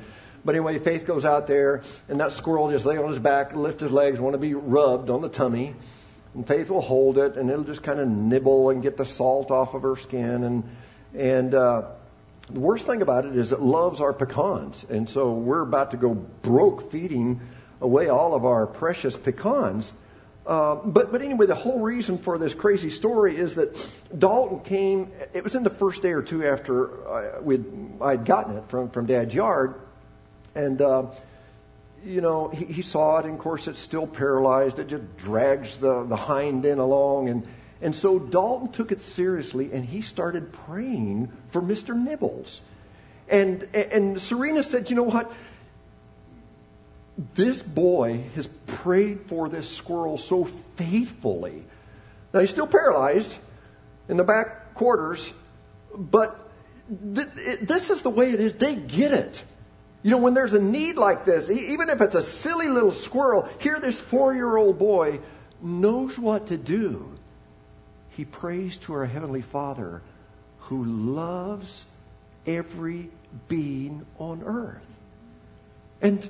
but 0.45 0.55
anyway, 0.55 0.79
Faith 0.79 1.05
goes 1.05 1.25
out 1.25 1.47
there, 1.47 1.84
and 2.08 2.19
that 2.21 2.32
squirrel 2.32 2.69
just 2.69 2.86
lay 2.86 2.97
on 2.97 3.10
his 3.10 3.19
back, 3.19 3.53
lift 3.53 3.82
his 3.82 3.91
legs, 3.91 4.19
want 4.19 4.34
to 4.34 4.39
be 4.39 4.53
rubbed 4.53 5.10
on 5.10 5.21
the 5.21 5.29
tummy, 5.29 5.75
and 6.35 6.47
Faith 6.47 6.69
will 6.69 6.81
hold 6.81 7.17
it, 7.17 7.37
and 7.37 7.49
it'll 7.49 7.63
just 7.63 7.83
kind 7.83 7.99
of 7.99 8.07
nibble 8.07 8.69
and 8.69 8.81
get 8.83 8.97
the 8.97 9.05
salt 9.05 9.51
off 9.51 9.73
of 9.73 9.81
her 9.81 9.95
skin, 9.95 10.43
and 10.43 10.63
and 11.15 11.53
uh, 11.55 11.83
the 12.51 12.59
worst 12.59 12.85
thing 12.85 13.01
about 13.01 13.25
it 13.25 13.35
is 13.35 13.51
it 13.51 13.61
loves 13.61 14.01
our 14.01 14.13
pecans. 14.13 14.85
And 14.89 15.09
so 15.09 15.31
we're 15.33 15.61
about 15.61 15.91
to 15.91 15.97
go 15.97 16.13
broke 16.13 16.91
feeding 16.91 17.41
away 17.81 18.09
all 18.09 18.33
of 18.33 18.45
our 18.45 18.65
precious 18.65 19.15
pecans. 19.15 19.93
Uh, 20.47 20.75
but, 20.75 21.11
but 21.11 21.21
anyway, 21.21 21.45
the 21.45 21.55
whole 21.55 21.79
reason 21.79 22.17
for 22.17 22.39
this 22.39 22.55
crazy 22.55 22.89
story 22.89 23.37
is 23.37 23.55
that 23.55 23.91
Dalton 24.17 24.61
came, 24.61 25.11
it 25.33 25.43
was 25.43 25.53
in 25.53 25.63
the 25.63 25.69
first 25.69 26.01
day 26.01 26.11
or 26.11 26.23
two 26.23 26.43
after 26.43 27.07
I, 27.07 27.39
we'd, 27.39 27.65
I'd 28.01 28.25
gotten 28.25 28.57
it 28.57 28.65
from, 28.67 28.89
from 28.89 29.05
Dad's 29.05 29.33
yard. 29.33 29.75
And, 30.55 30.81
uh, 30.81 31.03
you 32.05 32.21
know, 32.21 32.49
he, 32.49 32.65
he 32.65 32.81
saw 32.81 33.19
it, 33.19 33.25
and 33.25 33.35
of 33.35 33.39
course 33.39 33.67
it's 33.67 33.79
still 33.79 34.07
paralyzed. 34.07 34.79
It 34.79 34.88
just 34.88 35.17
drags 35.17 35.77
the, 35.77 36.03
the 36.03 36.15
hind 36.15 36.65
end 36.65 36.79
along. 36.79 37.29
And, 37.29 37.47
and 37.81 37.95
so 37.95 38.19
Dalton 38.19 38.71
took 38.71 38.91
it 38.91 39.01
seriously 39.01 39.71
and 39.71 39.85
he 39.85 40.01
started 40.01 40.51
praying 40.51 41.31
for 41.49 41.62
Mr. 41.62 41.95
Nibbles. 41.95 42.62
And, 43.29 43.63
and 43.73 44.21
Serena 44.21 44.63
said, 44.63 44.89
you 44.89 44.95
know 44.95 45.03
what? 45.03 45.31
This 47.35 47.62
boy 47.62 48.23
has 48.35 48.47
prayed 48.65 49.21
for 49.27 49.49
this 49.49 49.69
squirrel 49.69 50.17
so 50.17 50.45
faithfully. 50.75 51.63
Now 52.33 52.39
he's 52.39 52.49
still 52.49 52.67
paralyzed 52.67 53.35
in 54.07 54.17
the 54.17 54.23
back 54.23 54.73
quarters, 54.73 55.31
but 55.95 56.39
th- 57.13 57.27
it, 57.35 57.67
this 57.67 57.89
is 57.89 58.01
the 58.01 58.09
way 58.09 58.31
it 58.31 58.39
is. 58.39 58.53
They 58.53 58.75
get 58.75 59.12
it. 59.12 59.43
You 60.01 60.12
know, 60.12 60.17
when 60.17 60.33
there's 60.33 60.53
a 60.53 60.62
need 60.62 60.95
like 60.95 61.25
this, 61.25 61.49
even 61.49 61.89
if 61.89 61.99
it's 62.01 62.15
a 62.15 62.23
silly 62.23 62.69
little 62.69 62.91
squirrel, 62.91 63.49
here 63.59 63.79
this 63.79 63.99
four 63.99 64.33
year 64.33 64.55
old 64.55 64.79
boy 64.79 65.19
knows 65.62 66.17
what 66.17 66.47
to 66.47 66.57
do 66.57 67.19
he 68.19 68.25
prays 68.25 68.77
to 68.79 68.91
our 68.95 69.05
Heavenly 69.05 69.41
Father 69.41 70.01
who 70.63 70.83
loves 70.83 71.85
every 72.45 73.09
being 73.47 74.05
on 74.17 74.43
earth. 74.45 74.85
And 76.01 76.29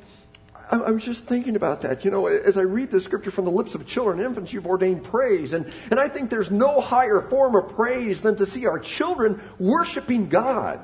I 0.71 0.91
was 0.91 1.03
just 1.03 1.23
thinking 1.23 1.55
about 1.55 1.82
that. 1.82 2.05
You 2.05 2.12
know, 2.12 2.27
as 2.27 2.60
I 2.60 2.62
read 2.62 2.91
the 2.91 2.99
scripture 2.99 3.32
from 3.32 3.45
the 3.45 3.51
lips 3.51 3.73
of 3.73 3.88
children 3.88 4.19
and 4.19 4.27
infants, 4.27 4.53
you've 4.53 4.67
ordained 4.67 5.03
praise. 5.03 5.53
And, 5.53 5.65
and 5.89 5.99
I 5.99 6.10
think 6.10 6.29
there's 6.29 6.51
no 6.51 6.79
higher 6.79 7.21
form 7.21 7.55
of 7.55 7.75
praise 7.75 8.21
than 8.21 8.36
to 8.36 8.45
see 8.45 8.67
our 8.67 8.77
children 8.77 9.41
worshiping 9.58 10.29
God. 10.29 10.79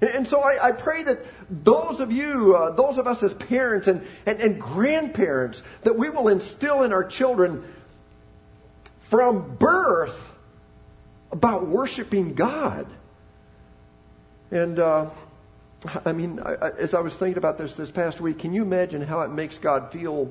And 0.00 0.28
so 0.28 0.40
I, 0.40 0.68
I 0.68 0.70
pray 0.70 1.02
that 1.02 1.18
those 1.50 2.00
of 2.00 2.12
you, 2.12 2.56
uh, 2.56 2.70
those 2.70 2.98
of 2.98 3.06
us 3.06 3.22
as 3.22 3.34
parents 3.34 3.88
and, 3.88 4.06
and, 4.26 4.40
and 4.40 4.60
grandparents, 4.60 5.62
that 5.82 5.96
we 5.96 6.10
will 6.10 6.28
instill 6.28 6.82
in 6.82 6.92
our 6.92 7.04
children 7.04 7.64
from 9.04 9.56
birth 9.56 10.28
about 11.30 11.66
worshiping 11.66 12.34
God. 12.34 12.86
And, 14.50 14.78
uh, 14.78 15.10
I 16.04 16.12
mean, 16.12 16.40
I, 16.40 16.70
as 16.78 16.94
I 16.94 17.00
was 17.00 17.14
thinking 17.14 17.38
about 17.38 17.58
this 17.58 17.74
this 17.74 17.90
past 17.90 18.20
week, 18.20 18.38
can 18.38 18.52
you 18.52 18.62
imagine 18.62 19.00
how 19.02 19.22
it 19.22 19.30
makes 19.30 19.58
God 19.58 19.90
feel 19.90 20.30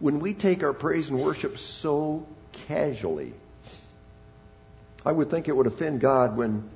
when 0.00 0.20
we 0.20 0.34
take 0.34 0.62
our 0.62 0.72
praise 0.72 1.08
and 1.10 1.20
worship 1.20 1.58
so 1.58 2.26
casually? 2.66 3.32
I 5.06 5.12
would 5.12 5.30
think 5.30 5.48
it 5.48 5.56
would 5.56 5.66
offend 5.66 6.00
God 6.00 6.36
when, 6.36 6.68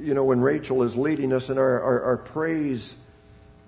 you 0.00 0.14
know, 0.14 0.24
when 0.24 0.40
Rachel 0.40 0.82
is 0.82 0.96
leading 0.96 1.32
us 1.32 1.50
in 1.50 1.58
our, 1.58 1.80
our, 1.82 2.02
our 2.02 2.16
praise 2.16 2.94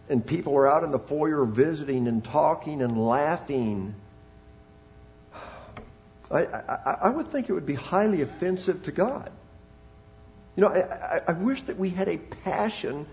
and 0.09 0.25
people 0.25 0.57
are 0.57 0.67
out 0.67 0.85
in 0.85 0.91
the 0.91 0.99
foyer 0.99 1.45
visiting 1.45 2.07
and 2.07 2.25
talking 2.25 2.83
and 2.83 3.07
laughing 3.07 3.95
I, 6.31 6.45
I, 6.45 6.97
I, 7.05 7.09
would 7.09 7.29
think 7.29 7.49
it 7.49 7.53
would 7.53 7.67
be 7.67 7.75
highly 7.75 8.21
offensive 8.23 8.83
to 8.85 8.93
God. 8.93 9.31
You 10.57 10.63
know, 10.63 10.69
I, 10.69 11.23
I, 11.29 11.33
wish 11.33 11.63
that 11.63 11.79
we 11.79 11.91
had 11.91 12.09
a 12.09 12.19
passion 12.19 13.07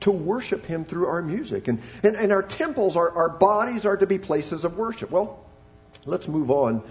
to 0.00 0.10
worship 0.10 0.64
Him 0.66 0.84
through 0.84 1.06
our 1.06 1.22
music. 1.22 1.66
And, 1.68 1.80
and, 2.02 2.14
and 2.14 2.30
our 2.30 2.42
temples, 2.42 2.96
our, 2.96 3.10
our 3.10 3.28
bodies 3.28 3.84
are 3.84 3.96
to 3.96 4.06
be 4.06 4.18
places 4.18 4.64
of 4.64 4.76
worship. 4.76 5.10
Well, 5.10 5.44
let's 6.06 6.28
move 6.28 6.50
on. 6.50 6.82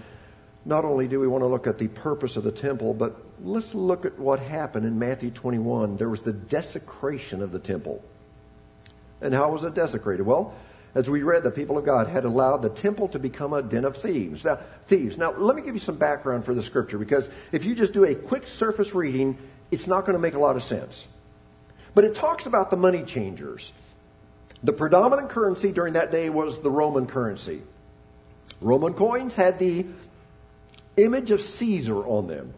Not 0.64 0.84
only 0.84 1.08
do 1.08 1.18
we 1.18 1.26
want 1.26 1.42
to 1.42 1.48
look 1.48 1.66
at 1.66 1.78
the 1.78 1.88
purpose 1.88 2.36
of 2.36 2.44
the 2.44 2.52
temple, 2.52 2.94
but 2.94 3.16
let's 3.42 3.74
look 3.74 4.04
at 4.04 4.18
what 4.18 4.38
happened 4.38 4.86
in 4.86 4.98
Matthew 4.98 5.30
21. 5.30 5.96
There 5.96 6.08
was 6.08 6.22
the 6.22 6.32
desecration 6.32 7.42
of 7.42 7.50
the 7.50 7.58
temple. 7.58 8.02
And 9.20 9.34
how 9.34 9.50
was 9.50 9.64
it 9.64 9.74
desecrated? 9.74 10.24
Well, 10.24 10.54
as 10.94 11.08
we 11.08 11.22
read, 11.22 11.42
the 11.42 11.50
people 11.50 11.78
of 11.78 11.84
God 11.84 12.06
had 12.06 12.24
allowed 12.24 12.58
the 12.58 12.68
temple 12.68 13.08
to 13.08 13.18
become 13.18 13.52
a 13.52 13.62
den 13.62 13.84
of 13.84 13.96
thieves. 13.96 14.44
Now, 14.44 14.58
thieves. 14.86 15.16
Now, 15.16 15.32
let 15.32 15.56
me 15.56 15.62
give 15.62 15.74
you 15.74 15.80
some 15.80 15.96
background 15.96 16.44
for 16.44 16.54
the 16.54 16.62
scripture 16.62 16.98
because 16.98 17.30
if 17.50 17.64
you 17.64 17.74
just 17.74 17.92
do 17.92 18.04
a 18.04 18.14
quick 18.14 18.46
surface 18.46 18.94
reading, 18.94 19.38
it's 19.70 19.86
not 19.86 20.02
going 20.02 20.14
to 20.14 20.20
make 20.20 20.34
a 20.34 20.38
lot 20.38 20.54
of 20.54 20.62
sense. 20.62 21.08
But 21.94 22.04
it 22.04 22.14
talks 22.14 22.46
about 22.46 22.70
the 22.70 22.76
money 22.76 23.04
changers. 23.04 23.72
The 24.62 24.72
predominant 24.72 25.30
currency 25.30 25.72
during 25.72 25.94
that 25.94 26.12
day 26.12 26.30
was 26.30 26.60
the 26.60 26.70
Roman 26.70 27.06
currency. 27.06 27.62
Roman 28.60 28.94
coins 28.94 29.34
had 29.34 29.58
the 29.58 29.86
image 30.96 31.30
of 31.30 31.40
Caesar 31.40 31.96
on 32.06 32.26
them. 32.26 32.52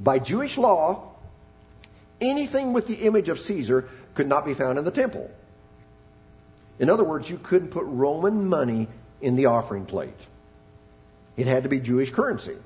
By 0.00 0.18
Jewish 0.18 0.58
law, 0.58 1.12
anything 2.20 2.72
with 2.72 2.86
the 2.86 2.94
image 2.94 3.28
of 3.28 3.38
Caesar 3.38 3.88
could 4.14 4.26
not 4.26 4.44
be 4.44 4.54
found 4.54 4.78
in 4.78 4.84
the 4.84 4.90
temple. 4.90 5.30
In 6.78 6.90
other 6.90 7.04
words, 7.04 7.30
you 7.30 7.38
couldn't 7.38 7.68
put 7.68 7.84
Roman 7.84 8.48
money 8.48 8.88
in 9.20 9.36
the 9.36 9.46
offering 9.46 9.86
plate. 9.86 10.12
It 11.36 11.46
had 11.46 11.62
to 11.62 11.68
be 11.68 11.80
Jewish 11.80 12.10
currency. 12.10 12.56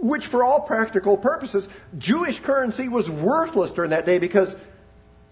Which, 0.00 0.26
for 0.26 0.42
all 0.42 0.60
practical 0.60 1.16
purposes, 1.16 1.68
Jewish 1.98 2.40
currency 2.40 2.88
was 2.88 3.08
worthless 3.08 3.70
during 3.70 3.90
that 3.90 4.06
day 4.06 4.18
because 4.18 4.56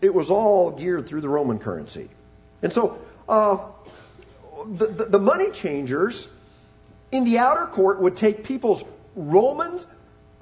it 0.01 0.15
was 0.15 0.31
all 0.31 0.71
geared 0.71 1.09
through 1.09 1.23
the 1.23 1.29
Roman 1.29 1.59
currency. 1.59 2.09
And 2.63 2.73
so, 2.73 2.99
uh, 3.29 3.59
the, 4.67 4.87
the, 4.87 5.05
the 5.07 5.19
money 5.19 5.51
changers 5.51 6.29
in 7.13 7.25
the 7.25 7.39
outer 7.39 7.67
court 7.67 8.01
would 8.01 8.17
take 8.17 8.45
people's 8.45 8.83
Romans, 9.15 9.87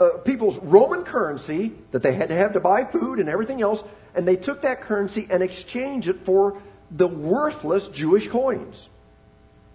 uh, 0.00 0.08
people's 0.24 0.58
Roman 0.58 1.04
currency 1.04 1.72
that 1.92 2.02
they 2.02 2.12
had 2.12 2.28
to 2.28 2.34
have 2.34 2.52
to 2.54 2.60
buy 2.60 2.84
food 2.84 3.18
and 3.18 3.28
everything 3.28 3.62
else, 3.62 3.82
and 4.14 4.26
they 4.26 4.36
took 4.36 4.62
that 4.62 4.82
currency 4.82 5.26
and 5.30 5.42
exchanged 5.42 6.08
it 6.08 6.20
for 6.24 6.60
the 6.90 7.08
worthless 7.08 7.88
Jewish 7.88 8.28
coins. 8.28 8.88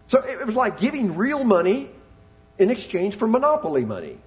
So 0.07 0.19
it 0.19 0.45
was 0.45 0.55
like 0.55 0.79
giving 0.79 1.15
real 1.15 1.43
money 1.43 1.89
in 2.59 2.69
exchange 2.69 3.15
for 3.15 3.27
monopoly 3.27 3.85
money. 3.85 4.17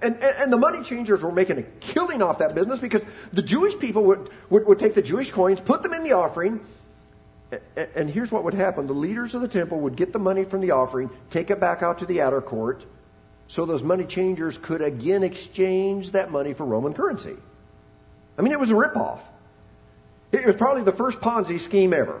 And, 0.00 0.14
and, 0.14 0.36
and, 0.38 0.52
the 0.52 0.56
money 0.56 0.84
changers 0.84 1.22
were 1.22 1.32
making 1.32 1.58
a 1.58 1.62
killing 1.62 2.22
off 2.22 2.38
that 2.38 2.54
business 2.54 2.78
because 2.78 3.04
the 3.32 3.42
Jewish 3.42 3.76
people 3.78 4.04
would, 4.04 4.30
would, 4.48 4.64
would 4.66 4.78
take 4.78 4.94
the 4.94 5.02
Jewish 5.02 5.32
coins, 5.32 5.60
put 5.60 5.82
them 5.82 5.92
in 5.92 6.04
the 6.04 6.12
offering, 6.12 6.60
and, 7.94 8.10
here's 8.10 8.30
what 8.30 8.44
would 8.44 8.54
happen. 8.54 8.86
The 8.86 8.92
leaders 8.92 9.34
of 9.34 9.40
the 9.40 9.48
temple 9.48 9.80
would 9.80 9.96
get 9.96 10.12
the 10.12 10.18
money 10.18 10.44
from 10.44 10.60
the 10.60 10.72
offering, 10.72 11.10
take 11.30 11.50
it 11.50 11.58
back 11.58 11.82
out 11.82 12.00
to 12.00 12.06
the 12.06 12.20
outer 12.20 12.42
court, 12.42 12.84
so 13.48 13.64
those 13.64 13.82
money 13.82 14.04
changers 14.04 14.58
could 14.58 14.82
again 14.82 15.22
exchange 15.22 16.12
that 16.12 16.30
money 16.30 16.52
for 16.52 16.66
Roman 16.66 16.92
currency. 16.92 17.36
I 18.36 18.42
mean, 18.42 18.52
it 18.52 18.60
was 18.60 18.70
a 18.70 18.74
ripoff. 18.74 19.20
It 20.30 20.44
was 20.44 20.56
probably 20.56 20.82
the 20.82 20.92
first 20.92 21.20
Ponzi 21.20 21.58
scheme 21.58 21.94
ever. 21.94 22.20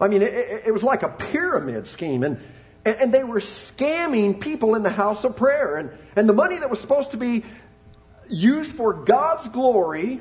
I 0.00 0.06
mean, 0.06 0.22
it, 0.22 0.62
it, 0.66 0.72
was 0.72 0.84
like 0.84 1.02
a 1.02 1.08
pyramid 1.08 1.88
scheme, 1.88 2.22
and, 2.22 2.40
and 2.84 3.12
they 3.12 3.24
were 3.24 3.40
scamming 3.40 4.40
people 4.40 4.76
in 4.76 4.84
the 4.84 4.90
house 4.90 5.24
of 5.24 5.34
prayer. 5.34 5.76
And, 5.76 5.90
and 6.14 6.28
the 6.28 6.32
money 6.32 6.56
that 6.58 6.70
was 6.70 6.80
supposed 6.80 7.10
to 7.10 7.16
be 7.16 7.44
used 8.30 8.70
for 8.70 8.92
God's 8.92 9.48
glory 9.48 10.20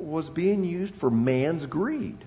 was 0.00 0.28
being 0.28 0.64
used 0.64 0.96
for 0.96 1.10
man's 1.10 1.64
greed. 1.66 2.18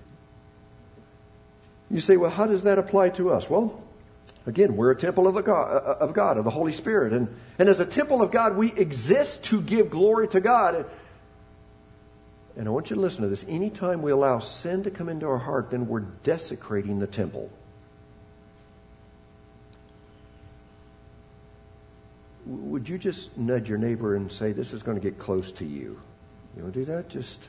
You 1.90 2.00
say, 2.00 2.16
well, 2.16 2.30
how 2.30 2.46
does 2.46 2.64
that 2.64 2.78
apply 2.78 3.10
to 3.10 3.30
us? 3.30 3.48
Well, 3.48 3.82
again, 4.46 4.76
we're 4.76 4.90
a 4.90 4.96
temple 4.96 5.28
of, 5.28 5.44
God, 5.44 5.68
of 5.68 6.14
God, 6.14 6.38
of 6.38 6.44
the 6.44 6.50
Holy 6.50 6.72
Spirit. 6.72 7.12
And, 7.12 7.28
and 7.58 7.68
as 7.68 7.80
a 7.80 7.86
temple 7.86 8.22
of 8.22 8.30
God, 8.30 8.56
we 8.56 8.72
exist 8.72 9.44
to 9.44 9.60
give 9.60 9.90
glory 9.90 10.28
to 10.28 10.40
God. 10.40 10.86
And 12.56 12.66
I 12.66 12.70
want 12.70 12.90
you 12.90 12.96
to 12.96 13.02
listen 13.02 13.22
to 13.22 13.28
this. 13.28 13.44
Anytime 13.48 14.02
we 14.02 14.12
allow 14.12 14.38
sin 14.38 14.84
to 14.84 14.90
come 14.90 15.08
into 15.08 15.26
our 15.26 15.38
heart, 15.38 15.70
then 15.70 15.86
we're 15.88 16.00
desecrating 16.00 16.98
the 17.00 17.06
temple. 17.06 17.50
would 22.46 22.88
you 22.88 22.98
just 22.98 23.36
nudge 23.38 23.68
your 23.68 23.78
neighbor 23.78 24.14
and 24.14 24.30
say, 24.30 24.52
This 24.52 24.72
is 24.72 24.82
going 24.82 24.96
to 24.96 25.02
get 25.02 25.18
close 25.18 25.52
to 25.52 25.64
you? 25.64 26.00
You 26.56 26.62
want 26.62 26.74
to 26.74 26.80
do 26.80 26.84
that? 26.86 27.08
Just 27.08 27.40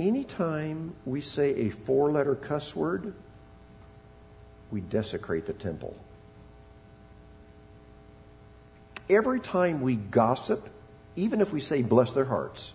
anytime 0.00 0.94
we 1.04 1.20
say 1.20 1.50
a 1.66 1.70
four 1.70 2.10
letter 2.10 2.34
cuss 2.34 2.74
word, 2.74 3.12
we 4.72 4.80
desecrate 4.80 5.46
the 5.46 5.52
temple. 5.52 5.94
Every 9.08 9.40
time 9.40 9.80
we 9.82 9.96
gossip, 9.96 10.68
even 11.16 11.40
if 11.40 11.52
we 11.52 11.60
say 11.60 11.82
bless 11.82 12.12
their 12.12 12.24
hearts, 12.24 12.72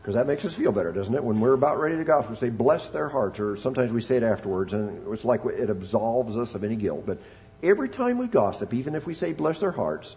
because 0.00 0.14
that 0.14 0.26
makes 0.26 0.44
us 0.44 0.54
feel 0.54 0.72
better, 0.72 0.92
doesn't 0.92 1.14
it? 1.14 1.24
When 1.24 1.40
we're 1.40 1.54
about 1.54 1.80
ready 1.80 1.96
to 1.96 2.04
gossip, 2.04 2.30
we 2.30 2.36
say 2.36 2.50
bless 2.50 2.88
their 2.90 3.08
hearts, 3.08 3.40
or 3.40 3.56
sometimes 3.56 3.90
we 3.90 4.00
say 4.00 4.16
it 4.16 4.22
afterwards, 4.22 4.72
and 4.72 5.12
it's 5.12 5.24
like 5.24 5.44
it 5.44 5.68
absolves 5.68 6.36
us 6.36 6.54
of 6.54 6.64
any 6.64 6.76
guilt. 6.76 7.04
But 7.04 7.18
every 7.62 7.88
time 7.88 8.18
we 8.18 8.26
gossip, 8.26 8.72
even 8.72 8.94
if 8.94 9.06
we 9.06 9.14
say 9.14 9.32
bless 9.32 9.60
their 9.60 9.72
hearts, 9.72 10.16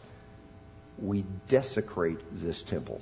we 1.00 1.26
desecrate 1.48 2.20
this 2.32 2.62
temple. 2.62 3.02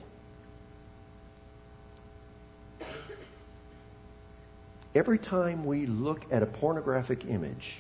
Every 5.00 5.18
time 5.18 5.64
we 5.64 5.86
look 5.86 6.26
at 6.30 6.44
a 6.44 6.46
pornographic 6.46 7.24
image, 7.24 7.78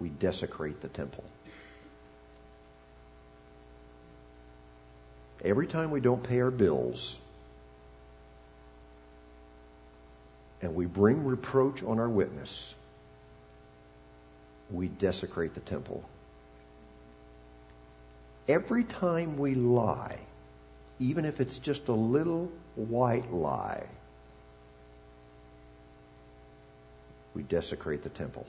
we 0.00 0.08
desecrate 0.08 0.80
the 0.80 0.88
temple. 0.88 1.24
Every 5.44 5.66
time 5.66 5.90
we 5.90 6.00
don't 6.00 6.22
pay 6.22 6.40
our 6.40 6.50
bills 6.50 7.18
and 10.62 10.74
we 10.74 10.86
bring 10.86 11.22
reproach 11.22 11.82
on 11.82 12.00
our 12.00 12.08
witness, 12.08 12.74
we 14.70 14.88
desecrate 14.88 15.52
the 15.52 15.60
temple. 15.60 16.02
Every 18.48 18.84
time 18.84 19.36
we 19.36 19.54
lie, 19.54 20.16
even 20.98 21.26
if 21.26 21.42
it's 21.42 21.58
just 21.58 21.88
a 21.88 21.92
little 21.92 22.50
white 22.74 23.30
lie, 23.30 23.84
we 27.36 27.42
desecrate 27.42 28.02
the 28.02 28.08
temple. 28.08 28.46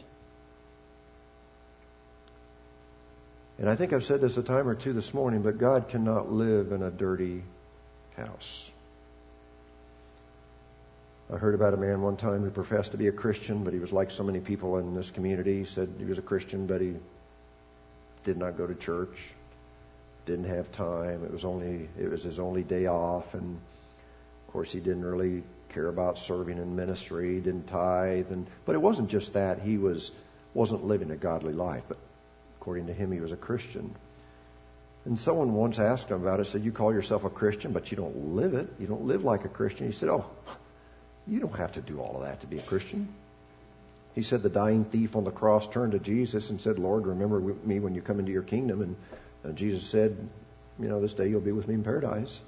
And 3.59 3.69
I 3.69 3.75
think 3.75 3.91
I've 3.91 4.05
said 4.05 4.21
this 4.21 4.37
a 4.37 4.43
time 4.43 4.67
or 4.67 4.75
two 4.75 4.93
this 4.93 5.13
morning, 5.13 5.41
but 5.41 5.57
God 5.57 5.89
cannot 5.89 6.31
live 6.31 6.71
in 6.71 6.81
a 6.81 6.89
dirty 6.89 7.43
house. 8.15 8.71
I 11.31 11.35
heard 11.35 11.53
about 11.53 11.73
a 11.73 11.77
man 11.77 12.01
one 12.01 12.15
time 12.15 12.43
who 12.43 12.49
professed 12.49 12.91
to 12.91 12.97
be 12.97 13.07
a 13.07 13.11
Christian, 13.11 13.65
but 13.65 13.73
he 13.73 13.79
was 13.79 13.91
like 13.91 14.09
so 14.09 14.23
many 14.23 14.39
people 14.39 14.77
in 14.77 14.95
this 14.95 15.11
community. 15.11 15.59
He 15.59 15.65
said 15.65 15.89
he 15.99 16.05
was 16.05 16.17
a 16.17 16.21
Christian, 16.21 16.65
but 16.65 16.79
he 16.79 16.93
did 18.23 18.37
not 18.37 18.57
go 18.57 18.65
to 18.65 18.75
church, 18.75 19.31
didn't 20.25 20.45
have 20.45 20.71
time. 20.71 21.25
It 21.25 21.31
was 21.31 21.43
only 21.43 21.89
it 21.99 22.09
was 22.09 22.23
his 22.23 22.39
only 22.39 22.63
day 22.63 22.85
off, 22.85 23.33
and 23.33 23.57
of 24.47 24.53
course 24.53 24.71
he 24.71 24.79
didn't 24.79 25.03
really 25.03 25.43
care 25.69 25.87
about 25.87 26.19
serving 26.19 26.57
in 26.57 26.75
ministry, 26.75 27.39
didn't 27.39 27.67
tithe, 27.67 28.31
and 28.31 28.47
but 28.65 28.75
it 28.75 28.81
wasn't 28.81 29.09
just 29.09 29.33
that 29.33 29.59
he 29.59 29.77
was 29.77 30.11
wasn't 30.53 30.83
living 30.85 31.11
a 31.11 31.15
godly 31.15 31.53
life, 31.53 31.83
but 31.87 31.97
according 32.59 32.87
to 32.87 32.93
him, 32.93 33.11
he 33.11 33.19
was 33.19 33.31
a 33.31 33.37
Christian. 33.37 33.95
And 35.05 35.17
someone 35.17 35.53
once 35.53 35.79
asked 35.79 36.09
him 36.09 36.21
about 36.21 36.41
it, 36.41 36.47
said, 36.47 36.65
You 36.65 36.73
call 36.73 36.91
yourself 36.91 37.23
a 37.23 37.29
Christian, 37.29 37.71
but 37.71 37.91
you 37.91 37.95
don't 37.95 38.35
live 38.35 38.53
it. 38.53 38.67
You 38.77 38.87
don't 38.87 39.05
live 39.05 39.23
like 39.23 39.45
a 39.45 39.49
Christian. 39.49 39.85
He 39.85 39.93
said, 39.93 40.09
Oh, 40.09 40.25
you 41.25 41.39
don't 41.39 41.55
have 41.55 41.71
to 41.73 41.81
do 41.81 42.01
all 42.01 42.17
of 42.17 42.23
that 42.23 42.41
to 42.41 42.47
be 42.47 42.57
a 42.57 42.63
Christian. 42.63 43.07
He 44.15 44.21
said, 44.21 44.43
The 44.43 44.49
dying 44.49 44.83
thief 44.83 45.15
on 45.15 45.23
the 45.23 45.31
cross 45.31 45.69
turned 45.69 45.93
to 45.93 45.99
Jesus 45.99 46.49
and 46.49 46.59
said, 46.59 46.77
Lord, 46.77 47.07
remember 47.07 47.39
me 47.39 47.79
when 47.79 47.95
you 47.95 48.01
come 48.01 48.19
into 48.19 48.33
your 48.33 48.41
kingdom. 48.41 48.81
And 48.81 48.95
uh, 49.45 49.51
Jesus 49.51 49.83
said, 49.83 50.17
You 50.77 50.89
know, 50.89 50.99
this 50.99 51.13
day 51.13 51.29
you'll 51.29 51.39
be 51.39 51.53
with 51.53 51.69
me 51.69 51.75
in 51.75 51.83
paradise. 51.85 52.41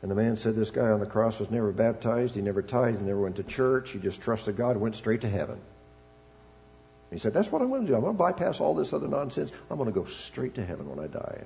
And 0.00 0.10
the 0.10 0.14
man 0.14 0.36
said 0.36 0.54
this 0.54 0.70
guy 0.70 0.90
on 0.90 1.00
the 1.00 1.06
cross 1.06 1.40
was 1.40 1.50
never 1.50 1.72
baptized, 1.72 2.36
he 2.36 2.40
never 2.40 2.62
tithed, 2.62 3.00
he 3.00 3.06
never 3.06 3.20
went 3.20 3.36
to 3.36 3.42
church, 3.42 3.90
he 3.90 3.98
just 3.98 4.20
trusted 4.20 4.56
God, 4.56 4.72
and 4.72 4.80
went 4.80 4.96
straight 4.96 5.22
to 5.22 5.28
heaven. 5.28 5.58
He 7.10 7.18
said, 7.18 7.32
That's 7.32 7.50
what 7.50 7.62
I'm 7.62 7.68
going 7.68 7.82
to 7.82 7.86
do. 7.86 7.94
I'm 7.94 8.02
going 8.02 8.14
to 8.14 8.18
bypass 8.18 8.60
all 8.60 8.74
this 8.74 8.92
other 8.92 9.08
nonsense. 9.08 9.50
I'm 9.70 9.78
going 9.78 9.92
to 9.92 9.98
go 9.98 10.06
straight 10.06 10.54
to 10.56 10.64
heaven 10.64 10.88
when 10.88 10.98
I 11.02 11.08
die. 11.08 11.42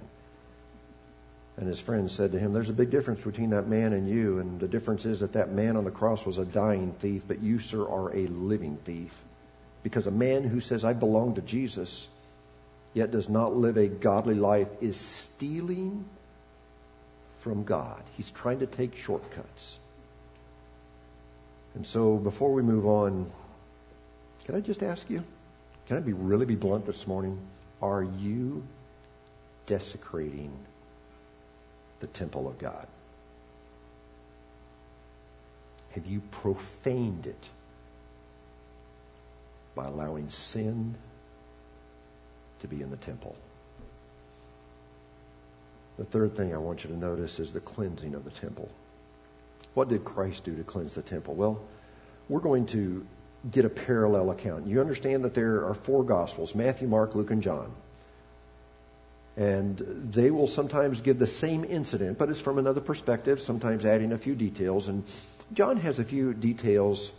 And, 1.57 1.69
his 1.69 1.81
friend 1.81 2.11
said 2.11 2.33
to 2.33 2.39
him, 2.39 2.53
There's 2.53 2.71
a 2.71 2.75
big 2.75 2.91
difference 2.91 3.21
between 3.21 3.51
that 3.51 3.69
man 3.69 3.93
and 3.93 4.09
you. 4.09 4.39
And 4.41 4.59
the 4.59 4.69
difference 4.69 5.05
is 5.05 5.21
that 5.21 5.35
that 5.35 5.53
man 5.53 5.77
on 5.77 5.85
the 5.85 5.91
cross 5.91 6.27
was 6.27 6.39
a 6.39 6.45
dying 6.45 6.93
thief, 7.01 7.23
but 7.27 7.41
you, 7.41 7.59
sir, 7.59 7.83
are 7.83 8.15
a 8.15 8.27
living 8.27 8.77
thief. 8.85 9.13
Because 9.83 10.07
a 10.07 10.13
man 10.13 10.45
who 10.45 10.61
says, 10.61 10.85
I 10.85 10.93
belong 10.93 11.37
to 11.37 11.43
Jesus, 11.43 12.09
yet 12.95 13.11
does 13.11 13.29
not 13.29 13.55
live 13.55 13.77
a 13.77 13.89
godly 13.89 14.35
life, 14.35 14.69
is 14.81 14.97
stealing 14.97 16.05
from 17.43 17.65
God. 17.65 18.03
He's 18.17 18.31
trying 18.31 18.61
to 18.61 18.67
take 18.67 18.97
shortcuts. 18.97 19.79
And 21.75 21.87
so 21.87 22.17
before 22.17 22.53
we 22.53 22.63
move 22.63 22.87
on, 22.87 23.31
can 24.45 24.55
I 24.55 24.61
just 24.61 24.83
ask 24.83 25.11
you? 25.11 25.23
Can 25.89 25.97
I 25.97 26.01
be 26.01 26.13
really 26.13 26.47
be 26.47 26.55
blunt 26.55 26.87
this 26.87 27.07
morning? 27.07 27.39
Are 27.81 28.03
you 28.03 28.63
desecrating 29.67 30.53
the 32.01 32.07
temple 32.09 32.47
of 32.49 32.59
God? 32.59 32.87
Have 35.95 36.07
you 36.07 36.21
profaned 36.31 37.27
it 37.27 37.49
by 39.75 39.87
allowing 39.87 40.31
sin 40.31 40.95
to 42.61 42.69
be 42.69 42.81
in 42.83 42.91
the 42.91 42.97
temple? 42.97 43.37
The 46.03 46.09
third 46.19 46.37
thing 46.37 46.53
I 46.53 46.59
want 46.59 46.83
you 46.83 46.91
to 46.91 46.97
notice 46.97 47.39
is 47.39 47.53
the 47.53 47.61
cleansing 47.61 48.17
of 48.17 48.25
the 48.25 48.33
temple. 48.33 48.69
What 49.75 49.89
did 49.89 50.05
Christ 50.05 50.43
do 50.43 50.57
to 50.57 50.65
cleanse 50.65 50.97
the 50.97 51.03
temple? 51.03 51.35
Well, 51.35 51.63
we're 52.29 52.41
going 52.41 52.67
to 52.67 53.07
get 53.53 53.65
a 53.65 53.69
parallel 53.69 54.33
account. 54.33 54.67
You 54.67 54.81
understand 54.81 55.25
that 55.25 55.35
there 55.35 55.65
are 55.65 55.75
four 55.75 56.03
Gospels 56.03 56.57
Matthew, 56.57 56.89
Mark, 56.89 57.15
Luke, 57.15 57.31
and 57.31 57.41
John. 57.41 57.71
And 59.37 59.79
they 59.79 60.33
will 60.33 60.49
sometimes 60.49 61.01
give 61.01 61.21
the 61.21 61.27
same 61.29 61.65
incident, 61.65 62.19
but 62.19 62.31
it's 62.31 62.41
from 62.41 62.59
another 62.59 62.81
perspective, 62.81 63.41
sometimes 63.41 63.85
adding 63.85 64.11
a 64.11 64.19
few 64.19 64.35
details. 64.35 64.89
And 64.89 65.05
John 65.55 65.77
has 65.77 66.01
a 66.01 66.05
few 66.05 66.35
details 66.35 67.13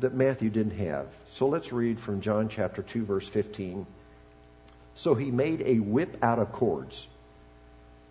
that 0.00 0.14
Matthew 0.14 0.48
didn't 0.48 0.78
have. 0.78 1.08
So 1.30 1.46
let's 1.46 1.74
read 1.74 2.00
from 2.00 2.22
John 2.22 2.48
chapter 2.48 2.80
2, 2.80 3.04
verse 3.04 3.28
15. 3.28 3.86
So 4.94 5.14
he 5.14 5.30
made 5.30 5.60
a 5.60 5.80
whip 5.80 6.16
out 6.22 6.38
of 6.38 6.52
cords 6.52 7.06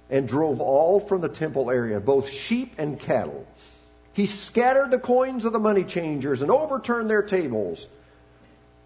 and 0.09 0.27
drove 0.27 0.61
all 0.61 0.99
from 0.99 1.21
the 1.21 1.29
temple 1.29 1.71
area, 1.71 1.99
both 1.99 2.29
sheep 2.29 2.73
and 2.77 2.99
cattle. 2.99 3.47
He 4.13 4.25
scattered 4.25 4.91
the 4.91 4.99
coins 4.99 5.45
of 5.45 5.53
the 5.53 5.59
money 5.59 5.83
changers 5.83 6.41
and 6.41 6.49
overturned 6.49 7.09
their 7.09 7.23
tables. 7.23 7.87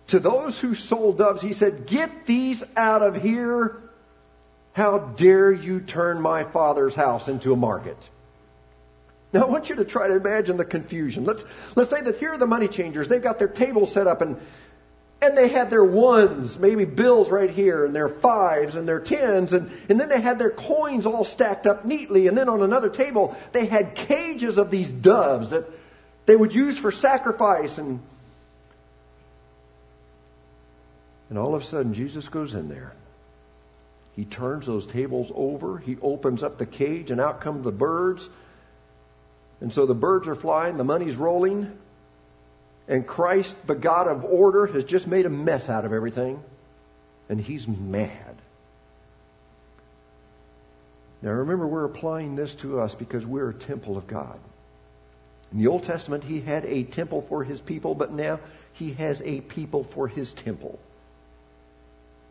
To 0.07 0.19
those 0.19 0.59
who 0.59 0.73
sold 0.73 1.19
doves, 1.19 1.41
he 1.41 1.53
said, 1.53 1.85
Get 1.85 2.25
these 2.25 2.63
out 2.75 3.03
of 3.03 3.21
here. 3.21 3.77
How 4.73 4.99
dare 4.99 5.51
you 5.51 5.81
turn 5.81 6.21
my 6.21 6.43
father's 6.43 6.95
house 6.95 7.27
into 7.27 7.53
a 7.53 7.55
market? 7.55 7.97
Now, 9.31 9.43
I 9.43 9.45
want 9.45 9.69
you 9.69 9.75
to 9.75 9.85
try 9.85 10.07
to 10.07 10.15
imagine 10.15 10.57
the 10.57 10.65
confusion. 10.65 11.25
Let's, 11.25 11.43
let's 11.75 11.91
say 11.91 12.01
that 12.01 12.17
here 12.17 12.33
are 12.33 12.37
the 12.37 12.47
money 12.47 12.67
changers. 12.67 13.07
They've 13.07 13.21
got 13.21 13.37
their 13.37 13.47
tables 13.47 13.91
set 13.91 14.07
up 14.07 14.21
and 14.21 14.37
and 15.21 15.37
they 15.37 15.49
had 15.49 15.69
their 15.69 15.83
ones, 15.83 16.57
maybe 16.57 16.85
bills 16.85 17.29
right 17.29 17.49
here, 17.49 17.85
and 17.85 17.93
their 17.93 18.07
fives 18.07 18.75
and 18.75 18.87
their 18.87 19.01
tens, 19.01 19.51
and, 19.51 19.69
and 19.89 19.99
then 19.99 20.07
they 20.07 20.21
had 20.21 20.39
their 20.39 20.49
coins 20.49 21.05
all 21.05 21.25
stacked 21.25 21.67
up 21.67 21.83
neatly. 21.83 22.27
And 22.27 22.37
then 22.37 22.47
on 22.47 22.61
another 22.61 22.89
table, 22.89 23.35
they 23.51 23.65
had 23.65 23.95
cages 23.95 24.57
of 24.57 24.71
these 24.71 24.89
doves 24.89 25.49
that 25.49 25.65
they 26.25 26.35
would 26.35 26.55
use 26.55 26.77
for 26.77 26.91
sacrifice. 26.91 27.77
And, 27.77 27.99
and 31.29 31.37
all 31.37 31.53
of 31.53 31.61
a 31.61 31.65
sudden, 31.65 31.93
Jesus 31.93 32.29
goes 32.29 32.53
in 32.53 32.69
there. 32.69 32.93
He 34.15 34.23
turns 34.23 34.65
those 34.65 34.85
tables 34.85 35.31
over. 35.35 35.79
He 35.79 35.97
opens 36.01 36.43
up 36.43 36.57
the 36.57 36.65
cage, 36.65 37.11
and 37.11 37.19
out 37.19 37.41
come 37.41 37.61
the 37.61 37.71
birds. 37.71 38.29
And 39.59 39.73
so 39.73 39.85
the 39.85 39.93
birds 39.93 40.29
are 40.29 40.35
flying, 40.35 40.77
the 40.77 40.85
money's 40.85 41.15
rolling, 41.15 41.77
and 42.89 43.05
Christ, 43.05 43.55
the 43.67 43.75
God 43.75 44.07
of 44.07 44.25
order, 44.25 44.65
has 44.65 44.83
just 44.83 45.05
made 45.05 45.27
a 45.27 45.29
mess 45.29 45.69
out 45.69 45.85
of 45.85 45.93
everything, 45.93 46.41
and 47.29 47.39
he's 47.39 47.67
mad. 47.67 48.35
Now 51.21 51.29
remember, 51.31 51.67
we're 51.67 51.85
applying 51.85 52.35
this 52.35 52.55
to 52.55 52.79
us 52.79 52.95
because 52.95 53.25
we're 53.25 53.49
a 53.49 53.53
temple 53.53 53.95
of 53.95 54.07
God. 54.07 54.39
In 55.51 55.59
the 55.59 55.67
Old 55.67 55.83
Testament, 55.83 56.23
he 56.23 56.41
had 56.41 56.65
a 56.65 56.83
temple 56.83 57.21
for 57.21 57.43
his 57.43 57.61
people, 57.61 57.93
but 57.93 58.11
now 58.11 58.39
he 58.73 58.93
has 58.93 59.21
a 59.21 59.41
people 59.41 59.83
for 59.83 60.07
his 60.07 60.33
temple. 60.33 60.79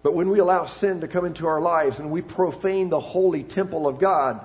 But 0.02 0.14
when 0.14 0.30
we 0.30 0.40
allow 0.40 0.64
sin 0.64 1.02
to 1.02 1.08
come 1.08 1.24
into 1.24 1.46
our 1.46 1.60
lives 1.60 2.00
and 2.00 2.10
we 2.10 2.22
profane 2.22 2.88
the 2.88 3.00
holy 3.00 3.44
temple 3.44 3.86
of 3.86 4.00
God, 4.00 4.44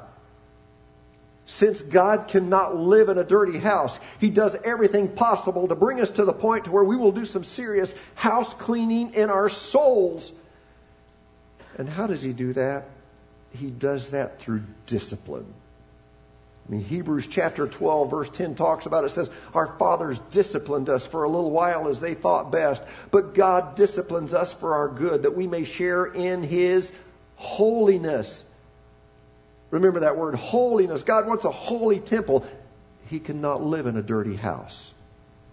since 1.54 1.82
God 1.82 2.30
cannot 2.30 2.76
live 2.76 3.10
in 3.10 3.20
a 3.20 3.24
dirty 3.24 3.60
house, 3.60 4.00
He 4.20 4.32
does 4.32 4.56
everything 4.64 5.08
possible 5.08 5.68
to 5.68 5.76
bring 5.76 6.02
us 6.02 6.10
to 6.12 6.26
the 6.26 6.34
point 6.34 6.66
to 6.66 6.72
where 6.72 6.84
we 6.84 6.98
will 6.98 7.12
do 7.12 7.26
some 7.26 7.44
serious 7.44 7.94
house 8.16 8.52
cleaning 8.56 9.14
in 9.14 9.30
our 9.30 9.50
souls 9.50 10.32
And 11.78 11.88
how 11.88 12.08
does 12.08 12.24
he 12.24 12.34
do 12.34 12.54
that? 12.54 12.86
He 13.56 13.70
does 13.70 14.10
that 14.10 14.40
through 14.40 14.64
discipline. 14.88 15.46
I 16.68 16.72
mean, 16.72 16.84
Hebrews 16.84 17.28
chapter 17.28 17.68
12, 17.68 18.10
verse 18.10 18.30
10 18.32 18.56
talks 18.56 18.88
about 18.88 19.04
it. 19.04 19.08
it 19.08 19.10
says, 19.12 19.30
Our 19.54 19.68
fathers 19.78 20.20
disciplined 20.32 20.90
us 20.90 21.06
for 21.06 21.24
a 21.24 21.30
little 21.30 21.52
while 21.52 21.88
as 21.88 22.00
they 22.00 22.16
thought 22.16 22.52
best, 22.52 22.82
but 23.12 23.36
God 23.36 23.76
disciplines 23.76 24.34
us 24.34 24.54
for 24.54 24.74
our 24.74 24.88
good, 24.88 25.24
that 25.24 25.36
we 25.36 25.46
may 25.46 25.66
share 25.66 26.06
in 26.06 26.42
His 26.42 26.92
holiness. 27.36 28.44
Remember 29.74 30.02
that 30.02 30.18
word, 30.18 30.36
holiness. 30.36 31.02
God 31.02 31.26
wants 31.26 31.46
a 31.46 31.52
holy 31.52 32.00
temple. 32.00 32.46
He 33.10 33.20
cannot 33.20 33.64
live 33.64 33.88
in 33.88 33.98
a 33.98 34.04
dirty 34.04 34.36
house. 34.36 34.94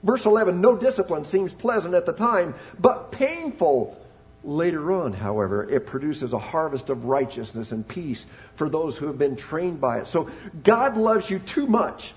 Verse 0.03 0.27
11 0.27 0.61
No 0.61 0.77
discipline 0.77 1.25
seems 1.25 1.55
pleasant 1.55 1.95
at 1.95 2.05
the 2.05 2.13
time, 2.13 2.55
but 2.79 3.13
painful. 3.13 3.97
Later 4.45 4.93
on, 4.93 5.15
however, 5.15 5.69
it 5.71 5.87
produces 5.87 6.35
a 6.35 6.39
harvest 6.39 6.91
of 6.91 7.07
righteousness 7.07 7.73
and 7.73 7.87
peace 7.87 8.27
for 8.57 8.69
those 8.69 8.97
who 8.97 9.07
have 9.07 9.19
been 9.19 9.37
trained 9.37 9.81
by 9.81 10.01
it. 10.01 10.07
So 10.07 10.31
God 10.65 10.99
loves 10.99 11.31
you 11.31 11.39
too 11.39 11.67
much 11.67 12.13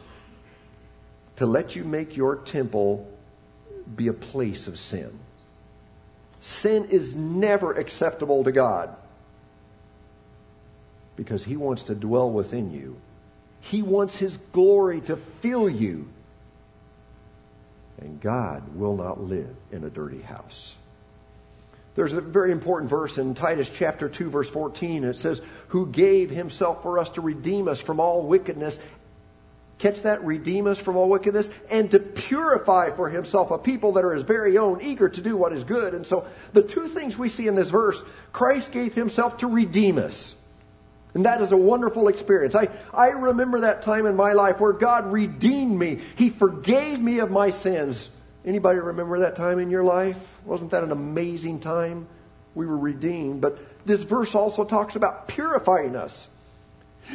to 1.38 1.46
let 1.46 1.76
you 1.76 1.86
make 1.86 2.18
your 2.18 2.36
temple 2.36 3.10
be 3.96 4.08
a 4.08 4.14
place 4.14 4.68
of 4.68 4.78
sin. 4.78 5.10
Sin 6.42 6.86
is 6.86 7.16
never 7.16 7.74
acceptable 7.74 8.44
to 8.44 8.52
God 8.52 8.94
because 11.16 11.44
He 11.44 11.58
wants 11.58 11.84
to 11.84 11.96
dwell 11.96 12.30
within 12.30 12.74
you. 12.74 12.98
He 13.62 13.82
wants 13.82 14.18
His 14.18 14.38
glory 14.52 15.02
to 15.02 15.16
fill 15.42 15.70
you. 15.70 16.08
And 18.00 18.20
God 18.20 18.76
will 18.76 18.98
not 18.98 19.22
live 19.22 19.56
in 19.72 19.84
a 19.84 19.90
dirty 19.90 20.22
house. 20.22 20.74
There's 21.96 22.14
a 22.14 22.22
very 22.22 22.52
important 22.52 22.90
verse 22.90 23.18
in 23.18 23.36
Titus 23.36 23.70
chapter 23.70 24.10
2 24.10 24.30
verse 24.30 24.50
14. 24.50 25.04
It 25.04 25.16
says, 25.16 25.42
who 25.68 25.86
gave 25.88 26.30
himself 26.30 26.82
for 26.82 27.00
us 27.00 27.10
to 27.12 27.22
redeem 27.22 27.68
us 27.68 27.80
from 27.80 28.00
all 28.00 28.24
wickedness. 28.24 28.80
Catch 29.78 30.02
that? 30.04 30.24
Redeem 30.24 30.66
us 30.66 30.80
from 30.80 30.96
all 30.96 31.10
wickedness 31.10 31.50
and 31.70 31.92
to 31.92 32.00
purify 32.00 32.92
for 32.92 33.10
himself 33.10 33.52
a 33.52 33.58
people 33.58 33.94
that 33.94 34.06
are 34.06 34.14
his 34.14 34.24
very 34.24 34.58
own, 34.58 34.82
eager 34.82 35.10
to 35.10 35.22
do 35.22 35.38
what 35.38 35.54
is 35.54 35.64
good. 35.64 35.94
And 35.94 36.06
so 36.06 36.26
the 36.54 36.64
two 36.64 36.88
things 36.88 37.18
we 37.18 37.30
see 37.30 37.48
in 37.48 37.56
this 37.56 37.70
verse, 37.70 38.02
Christ 38.32 38.72
gave 38.72 38.94
himself 38.94 39.38
to 39.40 39.48
redeem 39.48 39.98
us. 39.98 40.36
And 41.14 41.26
that 41.26 41.42
is 41.42 41.52
a 41.52 41.58
wonderful 41.58 42.08
experience. 42.08 42.56
I, 42.56 42.70
I 42.94 43.10
remember 43.10 43.62
that 43.62 43.84
time 43.84 44.06
in 44.06 44.16
my 44.16 44.34
life 44.34 44.60
where 44.60 44.74
God 44.74 45.12
redeemed 45.12 45.78
me. 45.78 46.00
He 46.16 46.30
forgave 46.30 47.00
me 47.00 47.20
of 47.20 47.30
my 47.30 47.52
sins. 47.52 48.10
Anybody 48.46 48.80
remember 48.80 49.20
that 49.20 49.36
time 49.36 49.60
in 49.60 49.70
your 49.70 49.84
life? 49.84 50.18
Wasn't 50.46 50.72
that 50.72 50.84
an 50.84 50.92
amazing 50.92 51.60
time? 51.60 52.08
We 52.56 52.66
were 52.66 52.78
redeemed. 52.78 53.42
But 53.42 53.60
this 53.86 54.02
verse 54.02 54.34
also 54.34 54.64
talks 54.64 54.96
about 54.96 55.28
purifying 55.28 55.96
us. 55.96 56.30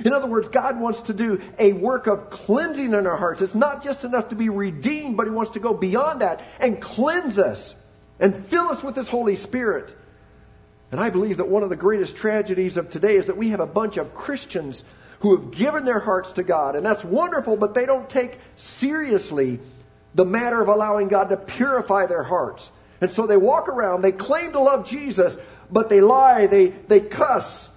In 0.05 0.13
other 0.13 0.27
words, 0.27 0.49
God 0.49 0.79
wants 0.79 1.03
to 1.03 1.15
do 1.15 1.41
a 1.59 1.73
work 1.73 2.07
of 2.07 2.31
cleansing 2.31 2.93
in 2.93 3.07
our 3.07 3.17
hearts. 3.17 3.43
It's 3.43 3.55
not 3.55 3.83
just 3.83 4.05
enough 4.05 4.29
to 4.29 4.35
be 4.35 4.49
redeemed, 4.49 5.17
but 5.17 5.27
He 5.27 5.33
wants 5.33 5.53
to 5.53 5.61
go 5.61 5.75
beyond 5.75 6.21
that 6.21 6.43
and 6.61 6.81
cleanse 6.81 7.39
us 7.39 7.75
and 8.21 8.47
fill 8.47 8.69
us 8.69 8.83
with 8.83 8.95
His 8.95 9.09
Holy 9.09 9.35
Spirit. 9.35 9.97
And 10.91 11.01
I 11.01 11.11
believe 11.11 11.37
that 11.37 11.49
one 11.49 11.63
of 11.63 11.69
the 11.69 11.77
greatest 11.77 12.17
tragedies 12.17 12.77
of 12.77 12.91
today 12.91 13.17
is 13.17 13.27
that 13.27 13.37
we 13.37 13.51
have 13.51 13.61
a 13.61 13.67
bunch 13.67 13.97
of 13.97 14.15
Christians 14.15 14.85
who 15.21 15.37
have 15.37 15.51
given 15.51 15.85
their 15.85 15.99
hearts 15.99 16.33
to 16.33 16.43
God, 16.43 16.77
and 16.77 16.87
that's 16.87 17.05
wonderful, 17.05 17.57
but 17.57 17.75
they 17.75 17.87
don't 17.87 18.09
take 18.09 18.39
seriously 18.57 19.61
the 20.15 20.25
matter 20.25 20.61
of 20.63 20.69
allowing 20.69 21.09
God 21.09 21.29
to 21.29 21.37
purify 21.37 22.07
their 22.07 22.23
hearts. 22.23 22.71
And 23.01 23.11
so 23.11 23.27
they 23.27 23.37
walk 23.37 23.69
around, 23.69 24.03
they 24.03 24.13
claim 24.13 24.53
to 24.53 24.61
love 24.61 24.89
Jesus, 24.89 25.37
but 25.71 25.89
they 25.89 26.01
lie, 26.01 26.47
they, 26.47 26.69
they 26.69 27.01
cuss. 27.01 27.69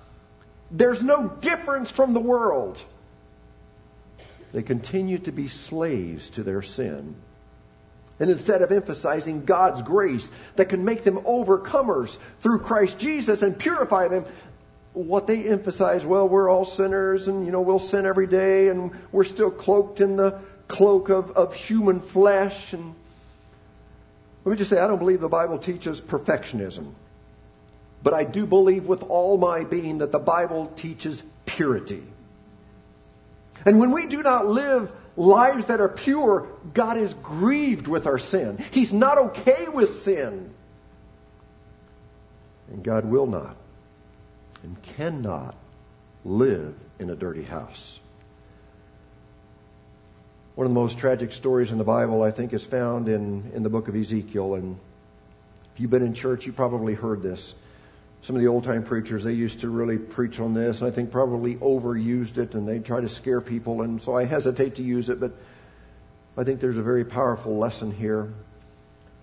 There's 0.70 1.04
no 1.04 1.28
difference 1.28 1.92
from 1.92 2.14
the 2.14 2.20
world. 2.20 2.82
They 4.54 4.64
continue 4.64 5.18
to 5.20 5.32
be 5.32 5.48
slaves 5.48 6.30
to 6.32 6.44
their 6.44 6.62
sin. 6.62 7.16
And 8.22 8.30
instead 8.30 8.62
of 8.62 8.72
emphasizing 8.72 9.46
God's 9.46 9.82
grace 9.82 10.30
that 10.56 10.70
can 10.70 10.86
make 10.86 11.04
them 11.04 11.18
overcomers 11.22 12.20
through 12.42 12.60
Christ 12.60 13.00
Jesus 13.00 13.42
and 13.42 13.58
purify 13.58 14.10
them, 14.10 14.26
what 14.94 15.26
they 15.26 15.50
emphasize, 15.50 16.06
well, 16.06 16.30
we're 16.30 16.48
all 16.48 16.64
sinners 16.64 17.28
and, 17.28 17.48
you 17.48 17.52
know, 17.52 17.62
we'll 17.62 17.80
sin 17.80 18.06
every 18.06 18.28
day 18.28 18.68
and 18.68 18.92
we're 19.12 19.24
still 19.24 19.50
cloaked 19.50 20.02
in 20.02 20.18
the 20.18 20.40
cloak 20.68 21.10
of, 21.10 21.32
of 21.32 21.56
human 21.56 22.00
flesh. 22.00 22.74
And 22.74 22.94
let 24.46 24.52
me 24.52 24.58
just 24.58 24.70
say, 24.70 24.78
I 24.78 24.86
don't 24.86 25.00
believe 25.00 25.20
the 25.20 25.28
Bible 25.28 25.58
teaches 25.58 26.00
perfectionism. 26.00 26.92
But 28.04 28.14
I 28.14 28.24
do 28.24 28.46
believe 28.46 28.86
with 28.86 29.02
all 29.02 29.40
my 29.40 29.64
being 29.64 29.98
that 29.98 30.12
the 30.12 30.20
Bible 30.20 30.72
teaches 30.76 31.24
purity. 31.48 32.04
And 33.66 33.80
when 33.80 33.92
we 33.92 34.08
do 34.08 34.24
not 34.24 34.48
live 34.48 34.92
lives 35.16 35.66
that 35.66 35.82
are 35.82 35.90
pure, 35.90 36.48
God 36.74 36.98
is 36.98 37.14
grieved 37.16 37.88
with 37.88 38.08
our 38.08 38.18
sin. 38.18 38.64
He's 38.72 38.94
not 38.94 39.18
okay 39.18 39.68
with 39.68 40.02
sin. 40.02 40.50
And 42.72 42.84
God 42.84 43.06
will 43.06 43.28
not 43.28 43.56
and 44.64 44.82
cannot 44.84 45.56
live 46.24 46.76
in 47.00 47.10
a 47.10 47.16
dirty 47.16 47.44
house. 47.44 48.00
One 50.56 50.68
of 50.68 50.72
the 50.72 50.80
most 50.80 50.98
tragic 50.98 51.32
stories 51.32 51.72
in 51.72 51.78
the 51.78 51.84
Bible, 51.84 52.24
I 52.24 52.32
think, 52.32 52.54
is 52.54 52.64
found 52.64 53.08
in, 53.08 53.52
in 53.54 53.64
the 53.64 53.70
book 53.70 53.88
of 53.88 53.96
Ezekiel. 53.96 54.56
And 54.56 54.78
if 55.74 55.80
you've 55.80 55.90
been 55.90 56.06
in 56.06 56.14
church, 56.14 56.46
you 56.46 56.52
probably 56.52 56.94
heard 56.94 57.22
this. 57.22 57.56
Some 58.24 58.36
of 58.36 58.42
the 58.42 58.48
old 58.48 58.64
time 58.64 58.84
preachers, 58.84 59.24
they 59.24 59.34
used 59.34 59.62
to 59.62 59.70
really 59.70 59.98
preach 59.98 60.40
on 60.40 60.54
this, 60.54 60.80
and 60.80 60.88
I 60.88 60.92
think 60.92 61.12
probably 61.12 61.56
overused 61.56 62.38
it, 62.38 62.54
and 62.54 62.68
they 62.68 62.80
try 62.80 63.02
to 63.02 63.10
scare 63.10 63.42
people, 63.42 63.82
and 63.82 64.00
so 64.00 64.16
I 64.16 64.26
hesitate 64.26 64.76
to 64.76 64.84
use 64.84 65.10
it, 65.10 65.20
but 65.20 65.32
I 66.38 66.44
think 66.44 66.62
there's 66.62 66.78
a 66.78 66.84
very 66.84 67.04
powerful 67.04 67.58
lesson 67.58 67.92
here. 67.92 68.32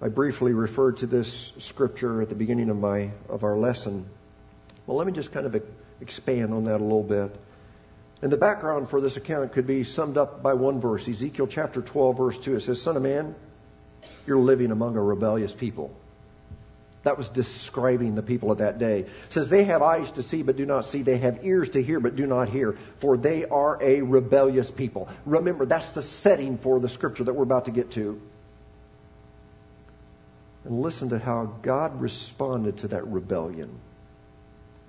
I 0.03 0.09
briefly 0.09 0.53
referred 0.53 0.99
to 0.99 1.07
this 1.07 1.53
scripture 1.59 2.23
at 2.23 2.29
the 2.29 2.35
beginning 2.35 2.71
of 2.71 2.79
my 2.79 3.11
of 3.29 3.45
our 3.45 3.57
lesson. 3.57 4.05
Well, 4.87 4.97
let 4.97 5.07
me 5.07 5.13
just 5.13 5.33
kind 5.33 5.47
of 5.47 5.63
expand 6.01 6.53
on 6.53 6.65
that 6.65 6.81
a 6.81 6.85
little 6.85 7.03
bit. 7.03 7.35
And 8.21 8.33
the 8.33 8.37
background 8.37 8.89
for 8.89 9.01
this 9.01 9.17
account 9.17 9.53
could 9.53 9.67
be 9.67 9.85
summed 9.85 10.19
up 10.19 10.43
by 10.43 10.55
one 10.55 10.81
verse, 10.81 11.09
Ezekiel 11.09 11.47
chapter 11.47 11.83
12, 11.83 12.17
verse 12.17 12.39
2. 12.39 12.57
It 12.57 12.61
says, 12.61 12.83
Son 12.83 12.97
of 12.97 13.03
man, 13.03 13.35
you're 14.27 14.39
living 14.39 14.73
among 14.73 14.97
a 14.97 15.03
rebellious 15.03 15.53
people. 15.53 15.95
That 17.09 17.17
was 17.17 17.31
describing 17.31 18.17
the 18.17 18.23
people 18.23 18.51
of 18.51 18.59
that 18.59 18.79
day. 18.79 18.99
It 18.99 19.09
says, 19.31 19.49
They 19.49 19.65
have 19.65 19.81
eyes 19.81 20.11
to 20.11 20.23
see, 20.23 20.43
but 20.43 20.59
do 20.59 20.67
not 20.67 20.85
see. 20.85 21.01
They 21.01 21.17
have 21.17 21.43
ears 21.43 21.71
to 21.71 21.83
hear, 21.83 22.01
but 22.01 22.17
do 22.17 22.27
not 22.27 22.51
hear. 22.51 22.77
For 22.99 23.17
they 23.17 23.47
are 23.47 23.83
a 23.83 24.03
rebellious 24.03 24.71
people. 24.71 25.09
Remember, 25.25 25.65
that's 25.65 25.89
the 25.89 26.03
setting 26.03 26.59
for 26.59 26.81
the 26.81 26.89
scripture 26.91 27.25
that 27.25 27.33
we're 27.33 27.45
about 27.45 27.65
to 27.65 27.71
get 27.71 27.93
to. 27.93 28.21
And 30.67 30.83
listen 30.83 31.09
to 31.09 31.19
how 31.19 31.47
God 31.63 31.99
responded 31.99 32.77
to 32.81 32.89
that 32.89 33.07
rebellion 33.07 33.71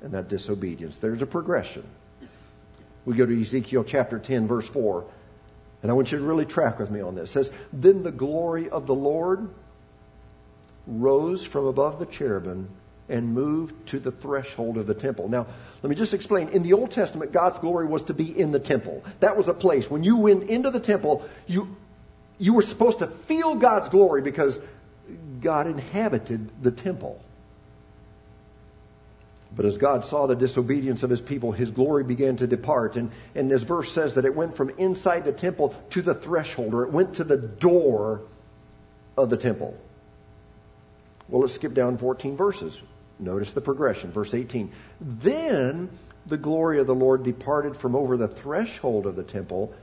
and 0.01 0.11
that 0.11 0.27
disobedience. 0.27 0.97
There's 0.97 1.21
a 1.21 1.25
progression. 1.25 1.85
We 3.05 3.15
go 3.15 3.25
to 3.25 3.41
Ezekiel 3.41 3.85
chapter 3.85 4.19
10, 4.19 4.45
verse 4.45 4.67
4. 4.67 5.05
And 5.83 5.89
I 5.89 5.93
want 5.93 6.11
you 6.11 6.17
to 6.17 6.23
really 6.25 6.45
track 6.45 6.79
with 6.79 6.91
me 6.91 6.99
on 6.99 7.15
this. 7.15 7.29
It 7.29 7.31
says, 7.31 7.51
Then 7.71 8.03
the 8.03 8.11
glory 8.11 8.67
of 8.67 8.87
the 8.87 8.95
Lord 8.95 9.49
rose 10.89 11.45
from 11.45 11.65
above 11.65 11.99
the 11.99 12.05
cherubim 12.05 12.67
and 13.07 13.33
moved 13.33 13.87
to 13.87 13.99
the 13.99 14.11
threshold 14.11 14.77
of 14.77 14.87
the 14.87 14.93
temple. 14.93 15.29
Now, 15.29 15.47
let 15.81 15.89
me 15.89 15.95
just 15.95 16.13
explain. 16.13 16.49
In 16.49 16.63
the 16.63 16.73
Old 16.73 16.91
Testament, 16.91 17.31
God's 17.31 17.59
glory 17.59 17.87
was 17.87 18.03
to 18.03 18.13
be 18.13 18.37
in 18.37 18.51
the 18.51 18.59
temple. 18.59 19.03
That 19.19 19.37
was 19.37 19.47
a 19.47 19.53
place. 19.53 19.89
When 19.89 20.03
you 20.03 20.17
went 20.17 20.49
into 20.49 20.69
the 20.69 20.79
temple, 20.79 21.27
you, 21.47 21.75
you 22.37 22.53
were 22.53 22.61
supposed 22.61 22.99
to 22.99 23.07
feel 23.07 23.55
God's 23.55 23.89
glory 23.89 24.21
because 24.21 24.59
God 25.41 25.67
inhabited 25.67 26.49
the 26.61 26.71
temple. 26.71 27.21
But 29.55 29.65
as 29.65 29.77
God 29.77 30.05
saw 30.05 30.27
the 30.27 30.35
disobedience 30.35 31.01
of 31.01 31.09
his 31.09 31.21
people, 31.21 31.51
his 31.51 31.71
glory 31.71 32.03
began 32.03 32.37
to 32.37 32.45
depart. 32.45 32.95
And, 32.95 33.11
and 33.33 33.49
this 33.49 33.63
verse 33.63 33.91
says 33.91 34.13
that 34.15 34.25
it 34.25 34.35
went 34.35 34.55
from 34.55 34.69
inside 34.77 35.25
the 35.25 35.31
temple 35.31 35.75
to 35.91 36.03
the 36.03 36.13
threshold, 36.13 36.75
or 36.75 36.83
it 36.83 36.91
went 36.91 37.15
to 37.15 37.23
the 37.23 37.37
door 37.37 38.21
of 39.17 39.31
the 39.31 39.37
temple. 39.37 39.75
Well, 41.29 41.41
let's 41.41 41.53
skip 41.53 41.73
down 41.73 41.97
14 41.97 42.35
verses. 42.35 42.81
Notice 43.19 43.51
the 43.51 43.61
progression. 43.61 44.11
Verse 44.11 44.33
18. 44.33 44.71
Then 45.01 45.89
the 46.25 46.37
glory 46.37 46.79
of 46.79 46.87
the 46.87 46.95
Lord 46.95 47.23
departed 47.23 47.75
from 47.75 47.95
over 47.95 48.17
the 48.17 48.27
threshold 48.27 49.05
of 49.05 49.15
the 49.15 49.23
temple 49.23 49.73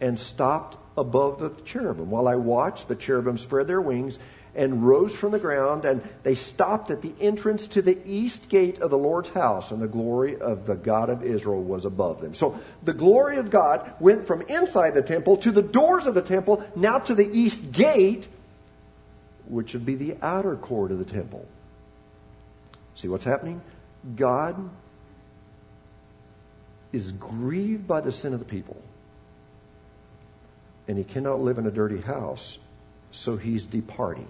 and 0.00 0.18
stopped 0.18 0.76
above 0.96 1.40
the 1.40 1.50
cherubim. 1.64 2.10
While 2.10 2.28
I 2.28 2.36
watched, 2.36 2.88
the 2.88 2.96
cherubim 2.96 3.38
spread 3.38 3.66
their 3.66 3.80
wings 3.80 4.18
and 4.56 4.86
rose 4.86 5.12
from 5.12 5.32
the 5.32 5.38
ground, 5.38 5.84
and 5.84 6.00
they 6.22 6.34
stopped 6.34 6.90
at 6.90 7.02
the 7.02 7.12
entrance 7.20 7.66
to 7.66 7.82
the 7.82 7.98
east 8.06 8.48
gate 8.48 8.78
of 8.78 8.90
the 8.90 8.98
Lord's 8.98 9.30
house, 9.30 9.72
and 9.72 9.82
the 9.82 9.88
glory 9.88 10.36
of 10.40 10.66
the 10.66 10.76
God 10.76 11.10
of 11.10 11.24
Israel 11.24 11.62
was 11.62 11.84
above 11.84 12.20
them. 12.20 12.34
So 12.34 12.60
the 12.84 12.92
glory 12.92 13.38
of 13.38 13.50
God 13.50 13.92
went 13.98 14.26
from 14.26 14.42
inside 14.42 14.94
the 14.94 15.02
temple 15.02 15.38
to 15.38 15.50
the 15.50 15.62
doors 15.62 16.06
of 16.06 16.14
the 16.14 16.22
temple, 16.22 16.64
now 16.76 16.98
to 17.00 17.14
the 17.16 17.28
east 17.28 17.72
gate, 17.72 18.28
which 19.48 19.72
would 19.74 19.84
be 19.84 19.94
the 19.94 20.16
outer 20.22 20.56
court 20.56 20.90
of 20.90 20.98
the 20.98 21.04
temple. 21.04 21.46
See 22.96 23.08
what's 23.08 23.24
happening? 23.24 23.60
God 24.16 24.70
is 26.92 27.12
grieved 27.12 27.88
by 27.88 28.00
the 28.00 28.12
sin 28.12 28.32
of 28.32 28.38
the 28.38 28.44
people, 28.44 28.80
and 30.86 30.96
he 30.96 31.04
cannot 31.04 31.40
live 31.40 31.58
in 31.58 31.66
a 31.66 31.70
dirty 31.70 32.00
house, 32.00 32.58
so 33.10 33.36
he's 33.36 33.64
departing. 33.64 34.28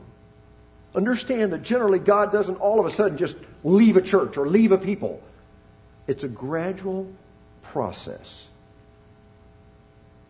Understand 0.95 1.53
that 1.53 1.62
generally 1.62 1.99
God 1.99 2.33
doesn't 2.33 2.57
all 2.57 2.81
of 2.81 2.87
a 2.87 2.91
sudden 2.91 3.19
just 3.19 3.37
leave 3.65 3.97
a 3.97 4.03
church 4.03 4.37
or 4.37 4.49
leave 4.49 4.73
a 4.73 4.79
people. 4.79 5.21
It's 6.07 6.25
a 6.25 6.29
gradual 6.29 7.11
process. 7.62 8.49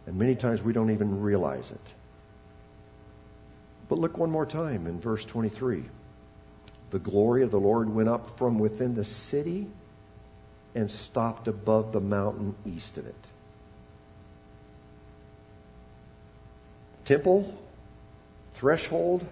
And 0.07 0.17
many 0.17 0.35
times 0.35 0.63
we 0.63 0.73
don't 0.73 0.91
even 0.91 1.21
realize 1.21 1.71
it. 1.71 1.81
But 3.89 3.99
look 3.99 4.17
one 4.17 4.31
more 4.31 4.47
time 4.47 4.87
in 4.87 5.01
verse 5.01 5.25
23. 5.25 5.85
The 6.91 6.99
glory 6.99 7.43
of 7.43 7.51
the 7.51 7.61
Lord 7.61 7.89
went 7.89 8.09
up 8.09 8.39
from 8.39 8.59
within 8.59 8.95
the 8.95 9.05
city 9.05 9.67
and 10.75 10.91
stopped 10.91 11.49
above 11.49 11.93
the 11.93 12.01
mountain 12.01 12.55
east 12.67 12.99
of 12.99 13.07
it. 13.07 13.15
Temple, 17.05 17.55
threshold, 18.55 19.27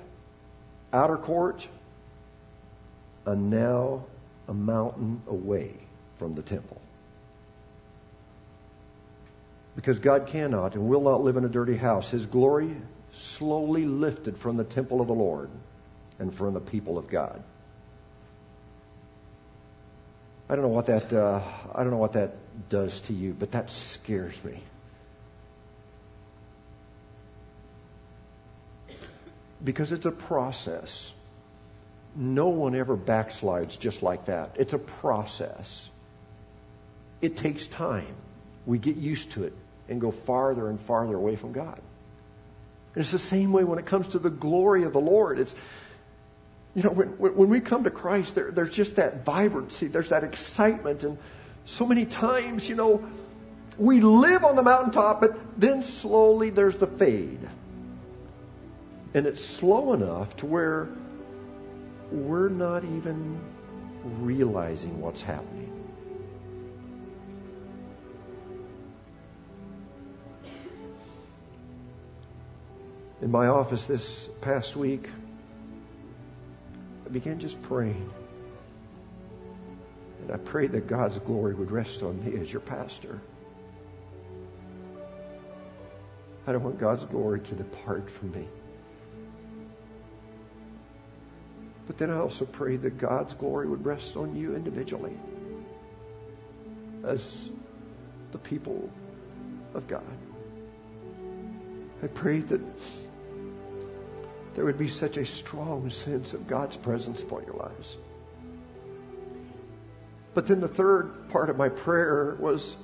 outer 0.93 1.17
court, 1.17 1.67
and 3.25 3.51
now 3.51 4.05
a 4.49 4.55
mountain 4.55 5.23
away 5.27 5.73
from 6.19 6.35
the 6.35 6.43
temple. 6.43 6.81
Because 9.75 9.99
God 9.99 10.27
cannot 10.27 10.75
and 10.75 10.87
will 10.87 11.01
not 11.01 11.23
live 11.23 11.37
in 11.37 11.45
a 11.45 11.49
dirty 11.49 11.77
house. 11.77 12.11
His 12.11 12.27
glory 12.27 12.77
slowly 13.15 13.85
lifted 13.85 14.39
from 14.39 14.57
the 14.57 14.65
temple 14.65 15.01
of 15.01 15.07
the 15.07 15.15
Lord 15.15 15.51
and 16.19 16.35
from 16.35 16.55
the 16.55 16.61
people 16.61 16.99
of 16.99 17.09
God. 17.09 17.43
I 20.49 20.55
don't 20.55 20.65
know 20.65 20.69
what 20.69 20.87
that 20.87 21.13
uh, 21.13 21.41
I 21.75 21.83
don't 21.83 21.91
know 21.91 21.99
what 21.99 22.13
that 22.13 22.35
does 22.69 23.01
to 23.03 23.13
you, 23.13 23.35
but 23.39 23.53
that 23.53 23.71
scares 23.71 24.35
me. 24.45 24.61
Because 29.65 29.93
it's 29.93 30.07
a 30.07 30.11
process. 30.11 31.13
No 32.15 32.49
one 32.49 32.75
ever 32.75 32.97
backslides 32.97 33.79
just 33.79 34.03
like 34.03 34.27
that. 34.27 34.51
It's 34.57 34.75
a 34.75 34.79
process. 34.79 35.89
It 37.23 37.37
takes 37.37 37.67
time. 37.67 38.15
We 38.67 38.79
get 38.79 38.97
used 38.97 39.33
to 39.33 39.45
it 39.45 39.55
and 39.89 40.01
go 40.01 40.11
farther 40.11 40.69
and 40.69 40.79
farther 40.79 41.15
away 41.15 41.37
from 41.37 41.53
God. 41.53 41.81
And 42.95 43.03
it's 43.03 43.12
the 43.12 43.18
same 43.18 43.53
way 43.53 43.64
when 43.64 43.78
it 43.78 43.86
comes 43.86 44.09
to 44.09 44.18
the 44.18 44.30
glory 44.30 44.84
of 44.84 44.93
the 44.93 45.01
Lord. 45.01 45.38
It's, 45.38 45.55
you 46.74 46.82
know, 46.82 46.90
when, 46.90 47.09
when 47.09 47.49
we 47.49 47.61
come 47.61 47.84
to 47.84 47.90
Christ, 47.90 48.34
there, 48.34 48.51
there's 48.51 48.70
just 48.70 48.97
that 48.97 49.24
vibrancy, 49.24 49.86
there's 49.88 50.11
that 50.11 50.24
excitement. 50.24 51.03
And 51.03 51.16
so 51.64 51.86
many 51.86 52.05
times, 52.05 52.68
you 52.68 52.74
know, 52.74 53.03
we 53.78 54.01
live 54.01 54.45
on 54.45 54.57
the 54.57 54.62
mountaintop, 54.62 55.20
but 55.20 55.38
then 55.59 55.82
slowly 55.82 56.51
there's 56.51 56.76
the 56.76 56.86
fade. 56.86 57.40
And 59.14 59.26
it's 59.26 59.45
slow 59.45 59.95
enough 59.95 60.36
to 60.38 60.47
where 60.47 60.88
we're 62.11 62.51
not 62.51 62.84
even 62.84 63.38
realizing 64.20 65.01
what's 65.01 65.22
happening. 65.22 65.72
In 73.23 73.31
my 73.31 73.47
office 73.47 73.87
this 73.87 74.29
past 74.41 74.75
week, 74.75 75.09
I 77.07 77.09
began 77.09 77.39
just 77.39 77.62
praying. 77.62 78.11
And 80.23 80.33
I 80.33 80.39
prayed 80.39 80.73
that 80.73 80.89
God's 80.89 81.20
glory 81.20 81.55
would 81.55 81.70
rest 81.70 82.03
on 82.03 82.25
me 82.25 82.41
as 82.41 82.53
your 82.53 82.62
pastor. 82.62 83.20
I 86.49 86.53
don't 86.53 86.64
want 86.64 86.81
God's 86.81 87.05
glory 87.05 87.39
to 87.39 87.55
depart 87.55 88.11
from 88.11 88.33
me. 88.33 88.45
But 91.87 91.99
then 91.99 92.11
I 92.11 92.16
also 92.16 92.45
prayed 92.45 92.83
that 92.83 92.99
God's 92.99 93.35
glory 93.35 93.68
would 93.68 93.85
rest 93.85 94.16
on 94.16 94.35
you 94.35 94.57
individually 94.57 95.16
as 97.05 97.51
the 98.33 98.39
people 98.39 98.91
of 99.75 99.87
God. 99.87 100.03
I 102.03 102.09
prayed 102.09 102.49
that 102.49 102.61
there 104.55 104.65
would 104.65 104.79
be 104.79 104.89
such 104.89 105.17
a 105.17 105.25
strong 105.25 105.91
sense 105.91 106.35
of 106.35 106.47
God's 106.47 106.77
presence 106.77 107.21
upon 107.21 107.45
your 107.45 107.55
lives. 107.55 107.97
But 110.35 110.47
then 110.47 110.61
the 110.61 110.69
third 110.69 111.31
part 111.31 111.51
of 111.51 111.57
my 111.57 111.69
prayer 111.69 112.37
was 112.39 112.77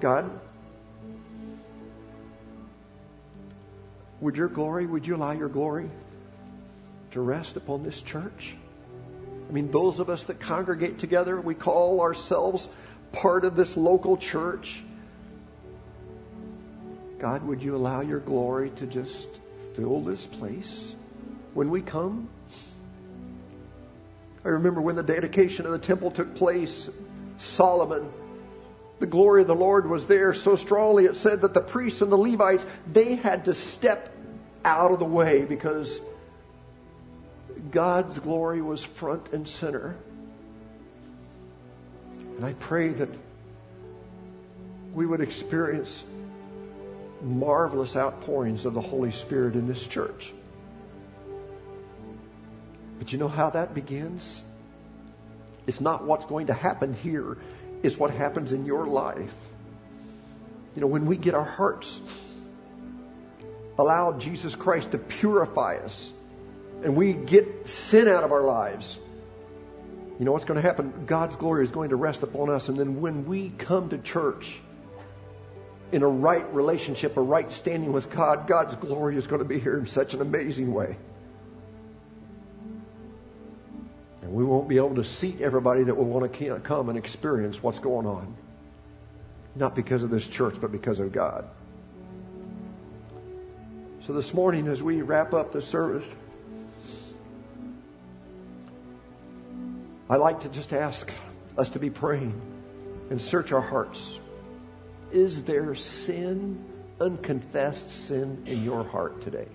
God, 0.00 0.30
would 4.20 4.36
your 4.36 4.48
glory, 4.48 4.86
would 4.86 5.06
you 5.06 5.16
allow 5.16 5.32
your 5.32 5.48
glory 5.48 5.88
to 7.12 7.20
rest 7.20 7.56
upon 7.56 7.82
this 7.82 8.02
church? 8.02 8.54
I 9.48 9.52
mean, 9.52 9.70
those 9.70 10.00
of 10.00 10.10
us 10.10 10.24
that 10.24 10.40
congregate 10.40 10.98
together, 10.98 11.40
we 11.40 11.54
call 11.54 12.00
ourselves 12.00 12.68
part 13.12 13.44
of 13.44 13.54
this 13.54 13.76
local 13.76 14.16
church. 14.16 14.82
God, 17.18 17.42
would 17.44 17.62
you 17.62 17.76
allow 17.76 18.00
your 18.00 18.20
glory 18.20 18.70
to 18.76 18.86
just 18.86 19.28
fill 19.76 20.00
this 20.00 20.26
place 20.26 20.94
when 21.54 21.70
we 21.70 21.82
come? 21.82 22.28
I 24.44 24.48
remember 24.48 24.80
when 24.80 24.96
the 24.96 25.02
dedication 25.02 25.66
of 25.66 25.72
the 25.72 25.78
temple 25.78 26.10
took 26.10 26.34
place, 26.34 26.88
Solomon, 27.38 28.08
the 28.98 29.06
glory 29.06 29.42
of 29.42 29.48
the 29.48 29.54
Lord 29.54 29.88
was 29.88 30.06
there 30.06 30.32
so 30.32 30.56
strongly 30.56 31.04
it 31.04 31.16
said 31.16 31.42
that 31.42 31.52
the 31.52 31.60
priests 31.60 32.00
and 32.00 32.10
the 32.10 32.16
Levites, 32.16 32.66
they 32.90 33.16
had 33.16 33.44
to 33.44 33.54
step 33.54 34.14
out 34.64 34.90
of 34.90 34.98
the 34.98 35.04
way 35.04 35.44
because 35.44 36.00
God's 37.70 38.18
glory 38.18 38.62
was 38.62 38.82
front 38.82 39.32
and 39.32 39.46
center. 39.46 39.94
And 42.36 42.44
I 42.44 42.54
pray 42.54 42.88
that 42.90 43.08
we 44.94 45.06
would 45.06 45.20
experience 45.20 46.02
marvelous 47.22 47.96
outpourings 47.96 48.64
of 48.64 48.74
the 48.74 48.80
Holy 48.80 49.10
Spirit 49.10 49.54
in 49.54 49.66
this 49.66 49.86
church. 49.86 50.32
But 52.98 53.12
you 53.12 53.18
know 53.18 53.28
how 53.28 53.50
that 53.50 53.74
begins? 53.74 54.42
It's 55.66 55.80
not 55.80 56.04
what's 56.04 56.24
going 56.24 56.46
to 56.48 56.54
happen 56.54 56.94
here, 56.94 57.36
it's 57.82 57.96
what 57.96 58.10
happens 58.10 58.52
in 58.52 58.64
your 58.64 58.86
life. 58.86 59.32
You 60.74 60.82
know, 60.82 60.86
when 60.86 61.06
we 61.06 61.16
get 61.16 61.34
our 61.34 61.44
hearts, 61.44 62.00
allow 63.78 64.12
Jesus 64.18 64.54
Christ 64.54 64.92
to 64.92 64.98
purify 64.98 65.76
us, 65.76 66.12
and 66.84 66.94
we 66.94 67.14
get 67.14 67.68
sin 67.68 68.08
out 68.08 68.24
of 68.24 68.32
our 68.32 68.42
lives, 68.42 68.98
you 70.18 70.24
know 70.24 70.32
what's 70.32 70.46
going 70.46 70.60
to 70.60 70.66
happen? 70.66 71.04
God's 71.06 71.36
glory 71.36 71.64
is 71.64 71.70
going 71.70 71.90
to 71.90 71.96
rest 71.96 72.22
upon 72.22 72.48
us. 72.48 72.68
And 72.68 72.78
then 72.78 73.00
when 73.02 73.26
we 73.26 73.50
come 73.58 73.90
to 73.90 73.98
church, 73.98 74.58
in 75.92 76.02
a 76.02 76.08
right 76.08 76.52
relationship, 76.52 77.16
a 77.16 77.22
right 77.22 77.50
standing 77.52 77.92
with 77.92 78.10
God, 78.10 78.46
God's 78.46 78.74
glory 78.76 79.16
is 79.16 79.26
going 79.26 79.40
to 79.40 79.48
be 79.48 79.60
here 79.60 79.78
in 79.78 79.86
such 79.86 80.14
an 80.14 80.20
amazing 80.20 80.72
way. 80.72 80.96
And 84.22 84.32
we 84.32 84.44
won't 84.44 84.68
be 84.68 84.78
able 84.78 84.96
to 84.96 85.04
seat 85.04 85.40
everybody 85.40 85.84
that 85.84 85.94
will 85.94 86.04
want 86.04 86.32
to 86.32 86.60
come 86.60 86.88
and 86.88 86.98
experience 86.98 87.62
what's 87.62 87.78
going 87.78 88.06
on. 88.06 88.34
Not 89.54 89.74
because 89.74 90.02
of 90.02 90.10
this 90.10 90.26
church, 90.26 90.56
but 90.60 90.72
because 90.72 90.98
of 90.98 91.12
God. 91.12 91.44
So 94.06 94.12
this 94.12 94.34
morning, 94.34 94.66
as 94.68 94.82
we 94.82 95.02
wrap 95.02 95.32
up 95.32 95.52
the 95.52 95.62
service, 95.62 96.04
I'd 100.10 100.16
like 100.16 100.40
to 100.40 100.48
just 100.48 100.72
ask 100.72 101.10
us 101.56 101.70
to 101.70 101.78
be 101.78 101.90
praying 101.90 102.40
and 103.10 103.20
search 103.20 103.52
our 103.52 103.60
hearts. 103.60 104.18
Is 105.12 105.44
there 105.44 105.74
sin, 105.74 106.62
unconfessed 107.00 107.90
sin 107.90 108.42
in 108.46 108.64
your 108.64 108.84
heart 108.84 109.20
today? 109.22 109.46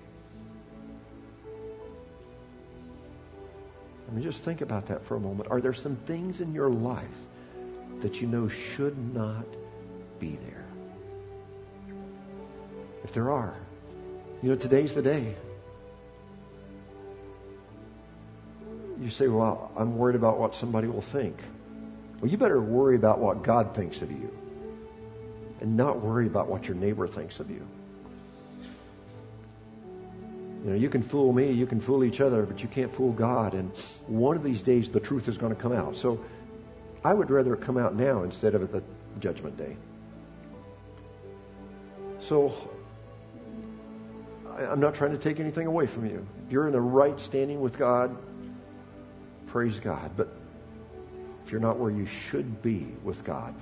I 4.08 4.14
mean, 4.14 4.24
just 4.24 4.42
think 4.42 4.60
about 4.60 4.86
that 4.86 5.04
for 5.06 5.16
a 5.16 5.20
moment. 5.20 5.50
Are 5.50 5.60
there 5.60 5.72
some 5.72 5.96
things 5.96 6.40
in 6.40 6.52
your 6.52 6.68
life 6.68 7.06
that 8.00 8.20
you 8.20 8.26
know 8.26 8.48
should 8.48 9.14
not 9.14 9.46
be 10.18 10.38
there? 10.46 10.64
If 13.04 13.12
there 13.12 13.30
are, 13.30 13.54
you 14.42 14.50
know, 14.50 14.56
today's 14.56 14.94
the 14.94 15.02
day. 15.02 15.34
You 19.00 19.10
say, 19.10 19.28
well, 19.28 19.70
I'm 19.76 19.96
worried 19.96 20.16
about 20.16 20.38
what 20.38 20.54
somebody 20.54 20.88
will 20.88 21.02
think. 21.02 21.36
Well, 22.20 22.30
you 22.30 22.36
better 22.36 22.60
worry 22.60 22.96
about 22.96 23.18
what 23.18 23.42
God 23.42 23.74
thinks 23.74 24.02
of 24.02 24.10
you 24.10 24.30
and 25.62 25.76
not 25.76 26.00
worry 26.00 26.26
about 26.26 26.48
what 26.48 26.66
your 26.66 26.76
neighbor 26.76 27.06
thinks 27.06 27.38
of 27.38 27.48
you. 27.48 27.64
You 30.64 30.70
know, 30.70 30.76
you 30.76 30.88
can 30.88 31.02
fool 31.02 31.32
me, 31.32 31.50
you 31.50 31.66
can 31.66 31.80
fool 31.80 32.04
each 32.04 32.20
other, 32.20 32.42
but 32.42 32.62
you 32.62 32.68
can't 32.68 32.92
fool 32.94 33.12
God. 33.12 33.54
And 33.54 33.70
one 34.06 34.36
of 34.36 34.42
these 34.42 34.60
days, 34.60 34.90
the 34.90 35.00
truth 35.00 35.28
is 35.28 35.38
going 35.38 35.54
to 35.54 35.60
come 35.60 35.72
out. 35.72 35.96
So 35.96 36.22
I 37.04 37.14
would 37.14 37.30
rather 37.30 37.56
come 37.56 37.78
out 37.78 37.94
now 37.94 38.24
instead 38.24 38.54
of 38.54 38.62
at 38.62 38.72
the 38.72 38.82
judgment 39.20 39.56
day. 39.56 39.76
So 42.20 42.54
I'm 44.58 44.80
not 44.80 44.94
trying 44.94 45.12
to 45.12 45.18
take 45.18 45.40
anything 45.40 45.66
away 45.66 45.86
from 45.86 46.06
you. 46.06 46.26
You're 46.50 46.66
in 46.66 46.72
the 46.72 46.80
right 46.80 47.18
standing 47.20 47.60
with 47.60 47.78
God. 47.78 48.16
Praise 49.46 49.78
God. 49.78 50.10
But 50.16 50.28
if 51.44 51.52
you're 51.52 51.60
not 51.60 51.78
where 51.78 51.90
you 51.90 52.06
should 52.06 52.62
be 52.62 52.86
with 53.04 53.24
God, 53.24 53.54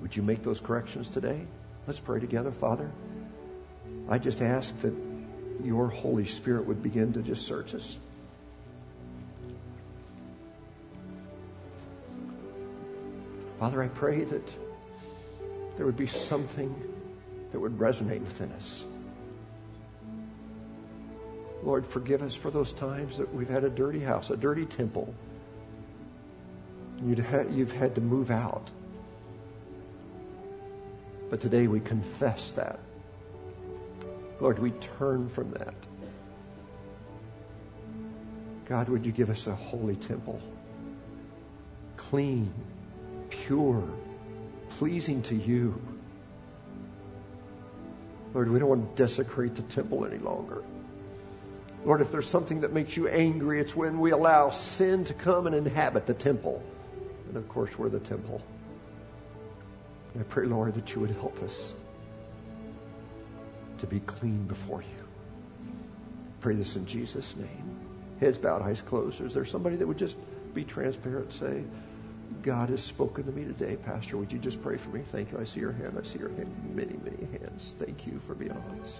would 0.00 0.14
you 0.14 0.22
make 0.22 0.42
those 0.42 0.60
corrections 0.60 1.08
today? 1.08 1.40
Let's 1.86 2.00
pray 2.00 2.20
together, 2.20 2.50
Father. 2.50 2.90
I 4.08 4.18
just 4.18 4.42
ask 4.42 4.78
that 4.82 4.94
your 5.62 5.88
Holy 5.88 6.26
Spirit 6.26 6.66
would 6.66 6.82
begin 6.82 7.12
to 7.14 7.22
just 7.22 7.46
search 7.46 7.74
us. 7.74 7.96
Father, 13.58 13.82
I 13.82 13.88
pray 13.88 14.24
that 14.24 14.48
there 15.76 15.86
would 15.86 15.96
be 15.96 16.06
something 16.06 16.74
that 17.52 17.58
would 17.58 17.78
resonate 17.78 18.20
within 18.20 18.52
us. 18.52 18.84
Lord, 21.62 21.86
forgive 21.86 22.22
us 22.22 22.34
for 22.34 22.50
those 22.50 22.72
times 22.72 23.18
that 23.18 23.34
we've 23.34 23.48
had 23.48 23.64
a 23.64 23.70
dirty 23.70 24.00
house, 24.00 24.30
a 24.30 24.36
dirty 24.36 24.66
temple. 24.66 25.12
You'd 27.02 27.18
ha- 27.18 27.46
you've 27.50 27.72
had 27.72 27.94
to 27.96 28.00
move 28.00 28.30
out. 28.30 28.70
But 31.30 31.40
today 31.40 31.66
we 31.66 31.80
confess 31.80 32.52
that. 32.52 32.78
Lord, 34.40 34.58
we 34.58 34.70
turn 34.98 35.28
from 35.30 35.50
that. 35.52 35.74
God, 38.68 38.88
would 38.88 39.06
you 39.06 39.12
give 39.12 39.30
us 39.30 39.46
a 39.46 39.54
holy 39.54 39.96
temple? 39.96 40.40
Clean, 41.96 42.52
pure, 43.30 43.82
pleasing 44.78 45.22
to 45.22 45.34
you. 45.34 45.80
Lord, 48.34 48.50
we 48.50 48.58
don't 48.58 48.68
want 48.68 48.96
to 48.96 49.02
desecrate 49.02 49.54
the 49.54 49.62
temple 49.62 50.04
any 50.04 50.18
longer. 50.18 50.62
Lord, 51.84 52.00
if 52.00 52.10
there's 52.10 52.28
something 52.28 52.62
that 52.62 52.72
makes 52.72 52.96
you 52.96 53.08
angry, 53.08 53.60
it's 53.60 53.74
when 53.74 54.00
we 54.00 54.10
allow 54.10 54.50
sin 54.50 55.04
to 55.04 55.14
come 55.14 55.46
and 55.46 55.54
inhabit 55.54 56.06
the 56.06 56.14
temple. 56.14 56.62
And 57.28 57.36
of 57.36 57.48
course, 57.48 57.78
we're 57.78 57.88
the 57.88 58.00
temple. 58.00 58.42
I 60.18 60.22
pray, 60.24 60.46
Lord, 60.46 60.74
that 60.74 60.94
you 60.94 61.00
would 61.00 61.10
help 61.10 61.42
us 61.42 61.72
to 63.78 63.86
be 63.86 64.00
clean 64.00 64.44
before 64.46 64.82
you. 64.82 65.04
Pray 66.40 66.54
this 66.54 66.76
in 66.76 66.86
Jesus' 66.86 67.36
name. 67.36 67.76
Heads 68.20 68.38
bowed, 68.38 68.62
eyes 68.62 68.80
closed. 68.80 69.20
Is 69.20 69.34
there 69.34 69.44
somebody 69.44 69.76
that 69.76 69.86
would 69.86 69.98
just 69.98 70.16
be 70.54 70.64
transparent 70.64 71.32
say, 71.32 71.62
God 72.42 72.70
has 72.70 72.82
spoken 72.82 73.24
to 73.24 73.32
me 73.32 73.44
today, 73.44 73.76
Pastor. 73.76 74.16
Would 74.16 74.32
you 74.32 74.38
just 74.38 74.62
pray 74.62 74.76
for 74.76 74.88
me? 74.90 75.02
Thank 75.12 75.32
you. 75.32 75.38
I 75.38 75.44
see 75.44 75.60
your 75.60 75.72
hand. 75.72 75.96
I 75.98 76.06
see 76.06 76.18
your 76.18 76.30
hand. 76.30 76.54
Many, 76.74 76.96
many 77.04 77.38
hands. 77.38 77.72
Thank 77.78 78.06
you 78.06 78.20
for 78.26 78.34
being 78.34 78.52
honest. 78.52 78.94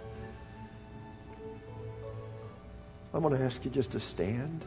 I'm 3.15 3.23
going 3.23 3.37
to 3.37 3.43
ask 3.43 3.65
you 3.65 3.71
just 3.71 3.93
to 3.93 4.01
stand. 4.01 4.65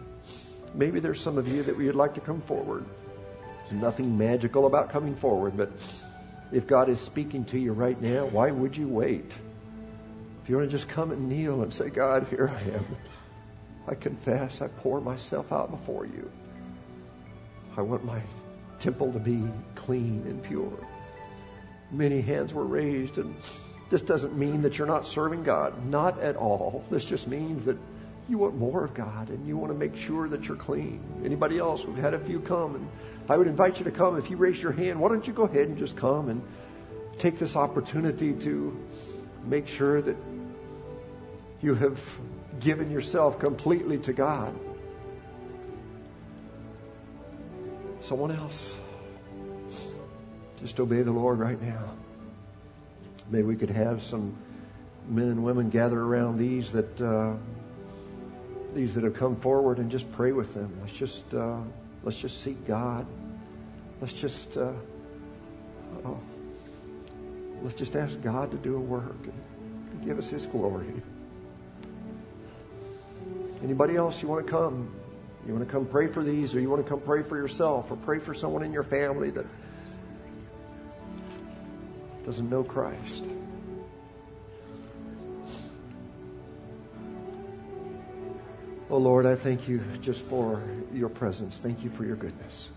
Maybe 0.73 0.99
there's 0.99 1.19
some 1.19 1.37
of 1.37 1.47
you 1.47 1.61
that 1.63 1.77
would 1.77 1.95
like 1.95 2.15
to 2.15 2.21
come 2.21 2.41
forward. 2.41 2.85
There's 3.69 3.81
nothing 3.81 4.17
magical 4.17 4.65
about 4.65 4.89
coming 4.89 5.15
forward, 5.15 5.55
but 5.55 5.71
if 6.51 6.67
God 6.67 6.89
is 6.89 6.99
speaking 6.99 7.45
to 7.45 7.59
you 7.59 7.73
right 7.73 7.99
now, 8.01 8.25
why 8.25 8.51
would 8.51 8.75
you 8.75 8.87
wait? 8.87 9.31
If 10.43 10.49
you 10.49 10.57
want 10.57 10.69
to 10.69 10.75
just 10.75 10.87
come 10.87 11.11
and 11.11 11.29
kneel 11.29 11.61
and 11.61 11.73
say, 11.73 11.89
God, 11.89 12.27
here 12.29 12.51
I 12.53 12.75
am. 12.75 12.85
I 13.87 13.95
confess, 13.95 14.61
I 14.61 14.67
pour 14.67 15.01
myself 15.01 15.51
out 15.51 15.71
before 15.71 16.05
you. 16.05 16.29
I 17.77 17.81
want 17.81 18.03
my 18.03 18.21
temple 18.79 19.11
to 19.13 19.19
be 19.19 19.43
clean 19.75 20.23
and 20.27 20.41
pure. 20.43 20.85
Many 21.91 22.21
hands 22.21 22.53
were 22.53 22.65
raised, 22.65 23.17
and 23.17 23.35
this 23.89 24.01
doesn't 24.01 24.37
mean 24.37 24.61
that 24.61 24.77
you're 24.77 24.87
not 24.87 25.07
serving 25.07 25.43
God. 25.43 25.73
Not 25.87 26.19
at 26.19 26.35
all. 26.35 26.83
This 26.91 27.05
just 27.05 27.27
means 27.27 27.65
that 27.65 27.77
you 28.27 28.37
want 28.37 28.55
more 28.55 28.85
of 28.85 28.93
God 28.93 29.29
and 29.29 29.47
you 29.47 29.57
want 29.57 29.73
to 29.73 29.77
make 29.77 29.97
sure 29.97 30.29
that 30.29 30.47
you're 30.47 30.57
clean. 30.57 31.01
Anybody 31.25 31.57
else? 31.57 31.83
We've 31.83 31.97
had 31.97 32.13
a 32.13 32.19
few 32.19 32.39
come, 32.39 32.75
and 32.75 32.87
I 33.29 33.37
would 33.37 33.47
invite 33.47 33.77
you 33.77 33.85
to 33.85 33.91
come. 33.91 34.17
If 34.17 34.31
you 34.31 34.37
raise 34.37 34.61
your 34.61 34.71
hand, 34.71 34.99
why 34.99 35.09
don't 35.09 35.25
you 35.25 35.33
go 35.33 35.43
ahead 35.43 35.67
and 35.67 35.77
just 35.77 35.95
come 35.95 36.29
and 36.29 36.41
take 37.19 37.37
this 37.37 37.55
opportunity 37.55 38.33
to 38.33 38.75
make 39.45 39.67
sure 39.67 40.01
that 40.01 40.17
you 41.61 41.75
have 41.75 41.99
given 42.59 42.89
yourself 42.89 43.39
completely 43.39 43.99
to 43.99 44.13
God. 44.13 44.53
Someone 48.01 48.31
else. 48.31 48.75
Just 50.61 50.79
obey 50.79 51.03
the 51.03 51.11
Lord 51.11 51.37
right 51.37 51.61
now. 51.61 51.93
Maybe 53.29 53.43
we 53.43 53.55
could 53.55 53.69
have 53.69 54.01
some 54.01 54.35
men 55.07 55.25
and 55.25 55.43
women 55.43 55.69
gather 55.69 55.99
around 55.99 56.39
these 56.39 56.71
that 56.71 57.01
uh, 57.01 57.33
these 58.73 58.95
that 58.95 59.03
have 59.03 59.15
come 59.15 59.35
forward 59.35 59.77
and 59.77 59.91
just 59.91 60.11
pray 60.13 60.31
with 60.31 60.53
them. 60.53 60.75
Let's 60.81 60.97
just 60.97 61.33
uh, 61.33 61.59
let's 62.03 62.17
just 62.17 62.41
seek 62.41 62.65
God. 62.65 63.05
Let's 64.01 64.13
just 64.13 64.57
uh, 64.57 64.71
oh, 66.05 66.19
let's 67.61 67.75
just 67.75 67.95
ask 67.95 68.21
God 68.21 68.51
to 68.51 68.57
do 68.57 68.75
a 68.75 68.79
work 68.79 69.17
and 69.23 70.05
give 70.05 70.17
us 70.17 70.29
His 70.29 70.45
glory. 70.45 70.93
Anybody 73.63 73.95
else 73.97 74.21
you 74.21 74.27
want 74.27 74.45
to 74.45 74.51
come? 74.51 74.89
You 75.45 75.53
want 75.53 75.65
to 75.65 75.71
come 75.71 75.85
pray 75.85 76.07
for 76.07 76.23
these, 76.23 76.53
or 76.55 76.59
you 76.59 76.69
want 76.69 76.83
to 76.83 76.89
come 76.89 77.01
pray 77.01 77.23
for 77.23 77.35
yourself, 77.35 77.91
or 77.91 77.97
pray 77.97 78.19
for 78.19 78.33
someone 78.33 78.63
in 78.63 78.71
your 78.71 78.83
family 78.83 79.31
that 79.31 79.45
doesn't 82.25 82.49
know 82.49 82.63
Christ. 82.63 83.25
Oh 88.91 88.97
Lord, 88.97 89.27
I 89.27 89.35
thank 89.35 89.67
you 89.67 89.83
just 90.01 90.21
for 90.23 90.63
your 90.91 91.09
presence. 91.09 91.57
Thank 91.57 91.83
you 91.83 91.91
for 91.91 92.05
your 92.05 92.15
goodness. 92.15 92.69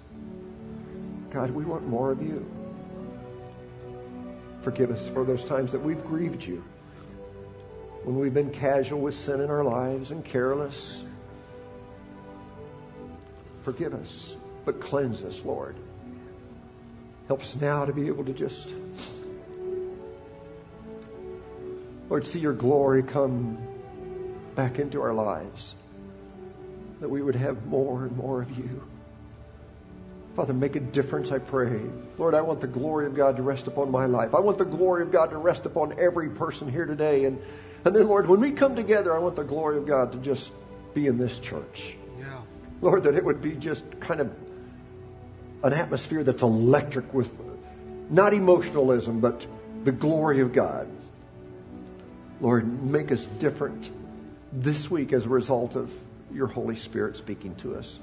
God, 1.31 1.51
we 1.51 1.65
want 1.65 1.89
more 1.89 2.11
of 2.11 2.23
you. 2.23 2.45
Forgive 4.63 4.91
us 4.91 5.09
for 5.09 5.25
those 5.25 5.43
times 5.45 5.73
that 5.73 5.81
we've 5.81 6.05
grieved 6.05 6.45
you 6.45 6.63
when 8.05 8.19
we've 8.19 8.35
been 8.35 8.51
casual 8.51 9.01
with 9.01 9.15
sin 9.15 9.41
in 9.41 9.49
our 9.49 9.65
lives 9.65 10.11
and 10.11 10.23
careless. 10.23 11.03
Forgive 13.65 13.95
us, 13.95 14.35
but 14.67 14.81
cleanse 14.83 15.23
us, 15.23 15.41
Lord. 15.45 15.77
Help 17.27 17.41
us 17.41 17.57
now 17.57 17.87
to 17.87 17.93
be 17.93 18.09
able 18.09 18.25
to 18.25 18.35
just, 18.35 18.69
Lord, 22.11 22.27
see 22.27 22.41
your 22.41 22.53
glory 22.53 23.03
come 23.03 23.57
back 24.55 24.79
into 24.79 25.01
our 25.01 25.15
lives. 25.15 25.75
That 27.03 27.11
we 27.11 27.21
would 27.21 27.35
have 27.35 27.67
more 27.67 28.05
and 28.05 28.17
more 28.17 28.43
of 28.43 28.57
you. 28.57 28.81
Father, 30.37 30.55
make 30.55 30.77
a 30.77 30.81
difference, 30.81 31.33
I 31.33 31.39
pray. 31.41 31.81
Lord, 32.17 32.35
I 32.35 32.43
want 32.43 32.61
the 32.61 32.69
glory 32.69 33.07
of 33.07 33.17
God 33.17 33.37
to 33.37 33.43
rest 33.43 33.67
upon 33.67 33.91
my 33.91 34.07
life. 34.07 34.37
I 34.37 34.41
want 34.41 34.57
the 34.57 34.65
glory 34.65 35.03
of 35.03 35.11
God 35.11 35.31
to 35.31 35.37
rest 35.37 35.67
upon 35.67 35.99
every 35.99 36.31
person 36.31 36.71
here 36.71 36.87
today. 36.87 37.25
And, 37.25 37.43
and 37.85 37.95
then, 37.95 38.07
Lord, 38.07 38.29
when 38.29 38.39
we 38.39 38.53
come 38.53 38.77
together, 38.77 39.15
I 39.15 39.19
want 39.19 39.35
the 39.35 39.43
glory 39.43 39.79
of 39.79 39.87
God 39.87 40.13
to 40.13 40.19
just 40.19 40.53
be 40.95 41.09
in 41.09 41.19
this 41.19 41.41
church. 41.41 41.97
Yeah. 42.21 42.41
Lord, 42.81 43.03
that 43.03 43.17
it 43.17 43.25
would 43.25 43.43
be 43.43 43.57
just 43.57 43.85
kind 43.99 44.21
of 44.21 44.33
an 45.65 45.73
atmosphere 45.73 46.23
that's 46.23 46.43
electric 46.43 47.13
with 47.13 47.31
not 48.11 48.33
emotionalism, 48.33 49.19
but 49.19 49.45
the 49.83 49.93
glory 49.93 50.39
of 50.39 50.53
God. 50.53 50.87
Lord, 52.41 52.85
make 52.85 53.11
us 53.11 53.27
different 53.41 53.91
this 54.53 54.89
week 54.89 55.13
as 55.13 55.27
a 55.27 55.29
result 55.29 55.75
of 55.75 55.91
your 56.33 56.47
Holy 56.47 56.76
Spirit 56.76 57.16
speaking 57.16 57.55
to 57.57 57.76
us. 57.76 57.99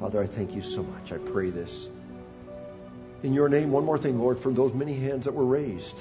Father, 0.00 0.20
I 0.20 0.26
thank 0.26 0.54
you 0.54 0.62
so 0.62 0.82
much. 0.82 1.12
I 1.12 1.18
pray 1.18 1.50
this. 1.50 1.88
In 3.22 3.32
your 3.32 3.48
name, 3.48 3.70
one 3.70 3.84
more 3.84 3.98
thing, 3.98 4.18
Lord, 4.18 4.38
for 4.38 4.50
those 4.50 4.72
many 4.74 4.94
hands 4.94 5.24
that 5.24 5.32
were 5.32 5.44
raised, 5.44 6.00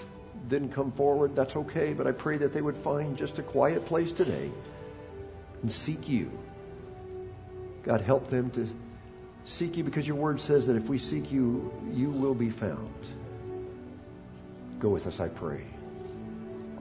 didn't 0.49 0.73
come 0.73 0.91
forward, 0.91 1.35
that's 1.35 1.55
okay, 1.55 1.93
but 1.93 2.07
I 2.07 2.11
pray 2.11 2.37
that 2.37 2.53
they 2.53 2.61
would 2.61 2.77
find 2.77 3.15
just 3.15 3.37
a 3.37 3.43
quiet 3.43 3.85
place 3.85 4.11
today 4.11 4.49
and 5.61 5.71
seek 5.71 6.09
you. 6.09 6.31
God, 7.83 8.01
help 8.01 8.29
them 8.29 8.49
to 8.51 8.67
seek 9.45 9.77
you 9.77 9.83
because 9.83 10.07
your 10.07 10.17
word 10.17 10.41
says 10.41 10.67
that 10.67 10.75
if 10.75 10.87
we 10.87 10.97
seek 10.97 11.31
you, 11.31 11.71
you 11.93 12.09
will 12.09 12.33
be 12.33 12.49
found. 12.49 12.89
Go 14.79 14.89
with 14.89 15.05
us, 15.05 15.19
I 15.19 15.27
pray. 15.27 15.63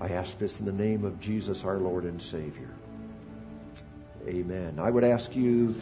I 0.01 0.09
ask 0.09 0.38
this 0.38 0.59
in 0.59 0.66
the 0.66 0.72
name 0.72 1.05
of 1.05 1.20
Jesus, 1.20 1.64
our 1.64 1.76
Lord 1.76 2.05
and 2.05 2.20
Savior. 2.20 2.70
Amen. 4.27 4.79
I 4.79 4.91
would 4.91 5.05
ask 5.05 5.35
you 5.35 5.75